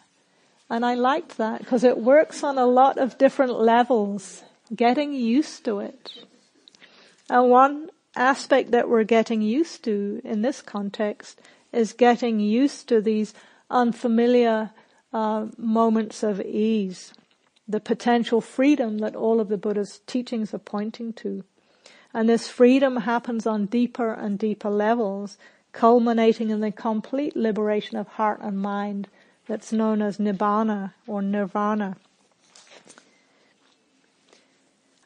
And 0.69 0.85
I 0.85 0.93
liked 0.93 1.39
that 1.39 1.61
because 1.61 1.85
it 1.85 1.97
works 1.97 2.45
on 2.45 2.59
a 2.59 2.67
lot 2.67 2.99
of 2.99 3.17
different 3.17 3.59
levels, 3.59 4.45
getting 4.77 5.15
used 5.15 5.65
to 5.65 5.79
it. 5.79 6.13
And 7.31 7.49
one 7.49 7.89
aspect 8.17 8.71
that 8.71 8.89
we're 8.89 9.05
getting 9.05 9.43
used 9.43 9.85
to 9.85 10.21
in 10.25 10.43
this 10.43 10.63
context 10.63 11.41
is 11.73 11.93
getting 11.93 12.41
used 12.41 12.89
to 12.89 13.01
these 13.01 13.35
unfamiliar 13.71 14.71
uh, 15.13 15.47
moments 15.57 16.23
of 16.23 16.41
ease, 16.41 17.13
the 17.67 17.81
potential 17.81 18.41
freedom 18.41 18.99
that 18.99 19.17
all 19.17 19.41
of 19.41 19.49
the 19.49 19.59
Buddha's 19.59 20.01
teachings 20.07 20.55
are 20.55 20.59
pointing 20.59 21.13
to. 21.15 21.45
And 22.13 22.29
this 22.29 22.49
freedom 22.49 22.99
happens 22.99 23.47
on 23.47 23.67
deeper 23.67 24.13
and 24.13 24.39
deeper 24.39 24.71
levels, 24.71 25.37
culminating 25.73 26.51
in 26.51 26.61
the 26.61 26.71
complete 26.71 27.35
liberation 27.35 27.97
of 27.97 28.07
heart 28.07 28.41
and 28.41 28.59
mind 28.59 29.09
that's 29.47 29.73
known 29.73 30.01
as 30.01 30.19
nibbana 30.19 30.93
or 31.07 31.21
nirvana. 31.21 31.97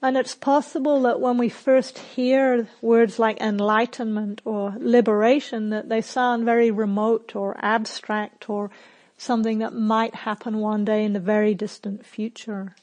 And 0.01 0.17
it's 0.17 0.35
possible 0.35 1.03
that 1.03 1.21
when 1.21 1.39
we 1.39 1.49
first 1.49 1.99
hear 1.99 2.69
words 2.81 3.19
like 3.19 3.41
enlightenment 3.41 4.41
or 4.45 4.75
liberation, 4.79 5.71
that 5.71 5.89
they 5.89 6.01
sound 6.01 6.45
very 6.45 6.71
remote 6.71 7.35
or 7.35 7.57
abstract 7.61 8.49
or 8.49 8.71
something 9.17 9.59
that 9.59 9.75
might 9.75 10.15
happen 10.15 10.59
one 10.59 10.85
day 10.85 11.05
in 11.05 11.15
the 11.15 11.21
very 11.21 11.53
distant 11.53 12.07
future. 12.07 12.77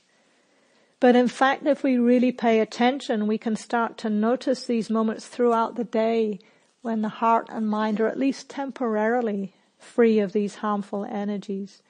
But 1.00 1.16
in 1.16 1.30
fact, 1.30 1.66
if 1.66 1.84
we 1.84 1.98
really 1.98 2.34
pay 2.34 2.60
attention, 2.60 3.28
we 3.28 3.38
can 3.38 3.56
start 3.56 3.98
to 4.00 4.10
notice 4.10 4.66
these 4.66 4.90
moments 4.90 5.28
throughout 5.28 5.76
the 5.76 5.84
day 5.84 6.40
when 6.82 7.02
the 7.02 7.10
heart 7.10 7.48
and 7.50 7.70
mind 7.70 8.02
are 8.02 8.08
at 8.08 8.20
least 8.20 8.50
temporarily 8.50 9.54
free 9.78 10.20
of 10.20 10.34
these 10.34 10.56
harmful 10.56 11.06
energies. 11.06 11.82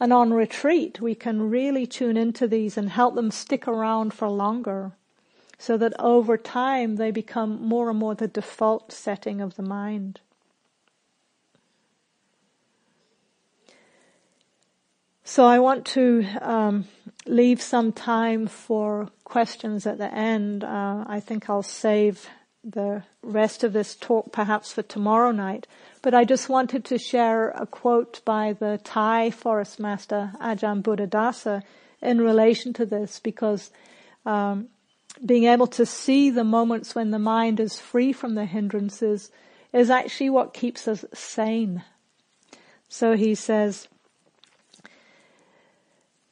And 0.00 0.12
on 0.12 0.32
retreat, 0.32 1.00
we 1.00 1.14
can 1.14 1.50
really 1.50 1.86
tune 1.86 2.16
into 2.16 2.46
these 2.46 2.76
and 2.76 2.90
help 2.90 3.14
them 3.14 3.30
stick 3.30 3.66
around 3.66 4.14
for 4.14 4.28
longer 4.28 4.92
so 5.58 5.76
that 5.76 5.92
over 5.98 6.36
time 6.36 6.96
they 6.96 7.10
become 7.10 7.60
more 7.60 7.90
and 7.90 7.98
more 7.98 8.14
the 8.14 8.28
default 8.28 8.92
setting 8.92 9.40
of 9.40 9.56
the 9.56 9.62
mind. 9.62 10.20
So 15.24 15.44
I 15.44 15.58
want 15.58 15.84
to 15.88 16.24
um, 16.40 16.86
leave 17.26 17.60
some 17.60 17.92
time 17.92 18.46
for 18.46 19.10
questions 19.24 19.84
at 19.84 19.98
the 19.98 20.12
end. 20.12 20.64
Uh, 20.64 21.04
I 21.06 21.20
think 21.20 21.50
I'll 21.50 21.62
save 21.62 22.28
the 22.70 23.02
rest 23.22 23.64
of 23.64 23.72
this 23.72 23.96
talk 23.96 24.32
perhaps 24.32 24.72
for 24.72 24.82
tomorrow 24.82 25.30
night. 25.30 25.66
But 26.02 26.14
I 26.14 26.24
just 26.24 26.48
wanted 26.48 26.84
to 26.86 26.98
share 26.98 27.50
a 27.50 27.66
quote 27.66 28.24
by 28.24 28.52
the 28.52 28.78
Thai 28.84 29.30
forest 29.30 29.80
master 29.80 30.32
Ajahn 30.40 30.82
Buddhadasa 30.82 31.62
in 32.00 32.20
relation 32.20 32.72
to 32.74 32.86
this 32.86 33.18
because 33.18 33.70
um, 34.26 34.68
being 35.24 35.44
able 35.44 35.66
to 35.68 35.86
see 35.86 36.30
the 36.30 36.44
moments 36.44 36.94
when 36.94 37.10
the 37.10 37.18
mind 37.18 37.58
is 37.58 37.80
free 37.80 38.12
from 38.12 38.34
the 38.34 38.44
hindrances 38.44 39.30
is 39.72 39.90
actually 39.90 40.30
what 40.30 40.54
keeps 40.54 40.86
us 40.86 41.04
sane. 41.12 41.82
So 42.88 43.16
he 43.16 43.34
says, 43.34 43.88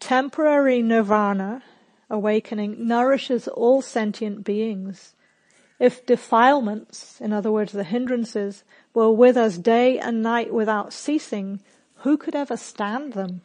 temporary 0.00 0.82
nirvana, 0.82 1.62
awakening, 2.08 2.86
nourishes 2.86 3.48
all 3.48 3.82
sentient 3.82 4.44
beings. 4.44 5.14
If 5.78 6.06
defilements, 6.06 7.20
in 7.20 7.32
other 7.32 7.52
words 7.52 7.72
the 7.72 7.84
hindrances, 7.84 8.64
were 8.94 9.10
with 9.10 9.36
us 9.36 9.58
day 9.58 9.98
and 9.98 10.22
night 10.22 10.52
without 10.52 10.92
ceasing, 10.92 11.60
who 11.96 12.16
could 12.16 12.34
ever 12.34 12.56
stand 12.56 13.12
them? 13.12 13.42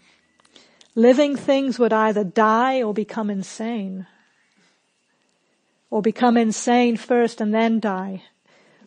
Living 0.95 1.35
things 1.35 1.79
would 1.79 1.93
either 1.93 2.23
die 2.23 2.81
or 2.81 2.93
become 2.93 3.29
insane. 3.29 4.07
Or 5.89 6.01
become 6.01 6.37
insane 6.37 6.95
first 6.95 7.41
and 7.41 7.53
then 7.53 7.79
die. 7.79 8.23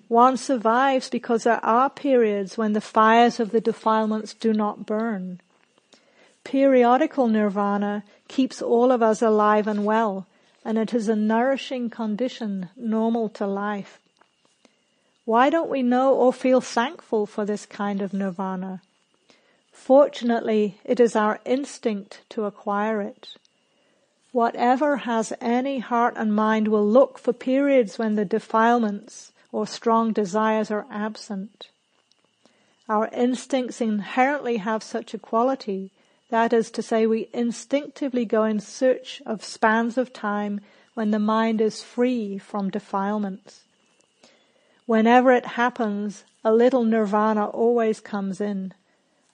One 0.09 0.36
survives 0.36 1.09
because 1.09 1.45
there 1.45 1.64
are 1.64 1.90
periods 1.90 2.57
when 2.57 2.72
the 2.72 2.80
fires 2.80 3.40
of 3.40 3.51
the 3.51 3.61
defilements 3.61 4.34
do 4.34 4.53
not 4.53 4.86
burn. 4.86 5.40
Periodical 6.45 7.26
nirvana 7.26 8.05
keeps 8.28 8.61
all 8.61 8.92
of 8.92 9.03
us 9.03 9.22
alive 9.22 9.66
and 9.66 9.84
well, 9.84 10.26
and 10.65 10.79
it 10.79 10.95
is 10.95 11.09
a 11.09 11.17
nourishing 11.17 11.91
condition 11.91 12.71
normal 12.77 13.29
to 13.29 13.47
life. 13.47 14.01
Why 15.25 15.51
don't 15.51 15.71
we 15.71 15.83
know 15.83 16.15
or 16.15 16.33
feel 16.33 16.61
thankful 16.61 17.27
for 17.27 17.45
this 17.45 17.67
kind 17.67 18.03
of 18.03 18.12
nirvana? 18.12 18.83
Fortunately, 19.73 20.79
it 20.85 21.01
is 21.01 21.17
our 21.17 21.41
instinct 21.45 22.21
to 22.31 22.45
acquire 22.45 23.01
it. 23.01 23.37
Whatever 24.33 24.99
has 24.99 25.33
any 25.41 25.79
heart 25.79 26.15
and 26.17 26.35
mind 26.35 26.69
will 26.69 26.87
look 26.87 27.19
for 27.19 27.33
periods 27.33 27.99
when 27.99 28.17
the 28.17 28.25
defilements 28.25 29.33
or 29.53 29.67
strong 29.67 30.12
desires 30.12 30.71
are 30.71 30.87
absent. 30.91 31.69
Our 32.89 33.09
instincts 33.12 33.81
inherently 33.81 34.59
have 34.59 34.83
such 34.83 35.15
a 35.15 35.19
quality, 35.19 35.93
that 36.31 36.53
is 36.53 36.70
to 36.72 36.83
say, 36.83 37.07
we 37.07 37.29
instinctively 37.33 38.25
go 38.25 38.45
in 38.45 38.61
search 38.61 39.22
of 39.27 39.45
spans 39.45 39.99
of 39.99 40.12
time 40.12 40.61
when 40.95 41.11
the 41.11 41.18
mind 41.18 41.61
is 41.61 41.83
free 41.83 42.39
from 42.39 42.70
defilements. 42.70 43.62
Whenever 44.87 45.33
it 45.33 45.47
happens, 45.47 46.25
a 46.45 46.53
little 46.53 46.85
nirvana 46.85 47.47
always 47.47 48.01
comes 48.01 48.41
in, 48.41 48.75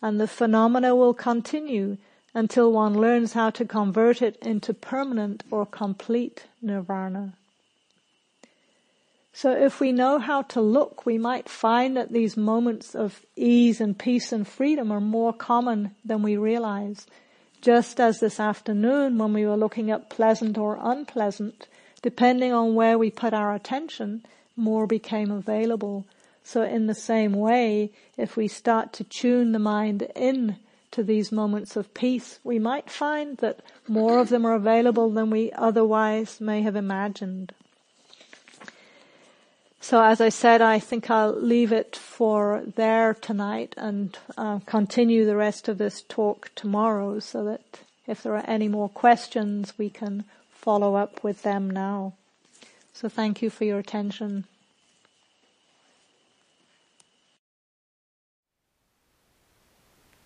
and 0.00 0.20
the 0.20 0.28
phenomena 0.28 0.94
will 0.94 1.14
continue 1.14 1.96
until 2.34 2.72
one 2.72 2.94
learns 2.94 3.32
how 3.32 3.50
to 3.50 3.64
convert 3.64 4.22
it 4.22 4.36
into 4.42 4.72
permanent 4.72 5.42
or 5.50 5.66
complete 5.66 6.46
nirvana. 6.62 7.34
So 9.32 9.52
if 9.52 9.80
we 9.80 9.92
know 9.92 10.18
how 10.18 10.42
to 10.42 10.60
look, 10.60 11.06
we 11.06 11.16
might 11.16 11.48
find 11.48 11.96
that 11.96 12.12
these 12.12 12.36
moments 12.36 12.94
of 12.94 13.24
ease 13.36 13.80
and 13.80 13.98
peace 13.98 14.32
and 14.32 14.46
freedom 14.46 14.90
are 14.90 15.00
more 15.00 15.32
common 15.32 15.94
than 16.04 16.22
we 16.22 16.36
realize. 16.36 17.06
Just 17.60 18.00
as 18.00 18.20
this 18.20 18.40
afternoon 18.40 19.18
when 19.18 19.32
we 19.32 19.46
were 19.46 19.56
looking 19.56 19.90
at 19.90 20.10
pleasant 20.10 20.58
or 20.58 20.78
unpleasant, 20.80 21.68
depending 22.02 22.52
on 22.52 22.74
where 22.74 22.98
we 22.98 23.10
put 23.10 23.32
our 23.32 23.54
attention, 23.54 24.24
more 24.56 24.86
became 24.86 25.30
available. 25.30 26.06
So 26.42 26.62
in 26.62 26.86
the 26.86 26.94
same 26.94 27.32
way, 27.32 27.92
if 28.16 28.36
we 28.36 28.48
start 28.48 28.92
to 28.94 29.04
tune 29.04 29.52
the 29.52 29.58
mind 29.58 30.02
in 30.16 30.56
to 30.90 31.04
these 31.04 31.30
moments 31.30 31.76
of 31.76 31.94
peace, 31.94 32.40
we 32.42 32.58
might 32.58 32.90
find 32.90 33.36
that 33.38 33.60
more 33.86 34.18
of 34.18 34.28
them 34.28 34.44
are 34.44 34.54
available 34.54 35.10
than 35.10 35.30
we 35.30 35.52
otherwise 35.52 36.40
may 36.40 36.62
have 36.62 36.76
imagined. 36.76 37.54
So 39.82 40.02
as 40.02 40.20
I 40.20 40.28
said, 40.28 40.60
I 40.60 40.78
think 40.78 41.10
I'll 41.10 41.32
leave 41.32 41.72
it 41.72 41.96
for 41.96 42.62
there 42.76 43.14
tonight 43.14 43.74
and 43.78 44.16
uh, 44.36 44.58
continue 44.66 45.24
the 45.24 45.36
rest 45.36 45.68
of 45.68 45.78
this 45.78 46.02
talk 46.02 46.50
tomorrow 46.54 47.18
so 47.18 47.44
that 47.44 47.80
if 48.06 48.22
there 48.22 48.36
are 48.36 48.44
any 48.46 48.68
more 48.68 48.90
questions, 48.90 49.72
we 49.78 49.88
can 49.88 50.24
follow 50.50 50.96
up 50.96 51.24
with 51.24 51.42
them 51.42 51.70
now. 51.70 52.12
So 52.92 53.08
thank 53.08 53.40
you 53.40 53.48
for 53.48 53.64
your 53.64 53.78
attention. 53.78 54.44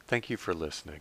Thank 0.07 0.29
you 0.29 0.37
for 0.37 0.53
listening. 0.53 1.01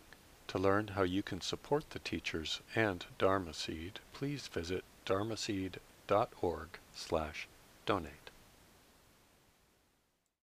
To 0.49 0.60
learn 0.60 0.89
how 0.89 1.04
you 1.04 1.24
can 1.24 1.41
support 1.41 1.89
the 1.89 1.99
teachers 1.99 2.62
and 2.76 3.06
Dharma 3.18 3.54
Seed, 3.54 3.99
please 4.14 4.47
visit 4.47 4.84
dharmaseed.org 5.06 6.68
slash 6.95 7.47
donate. 7.86 8.22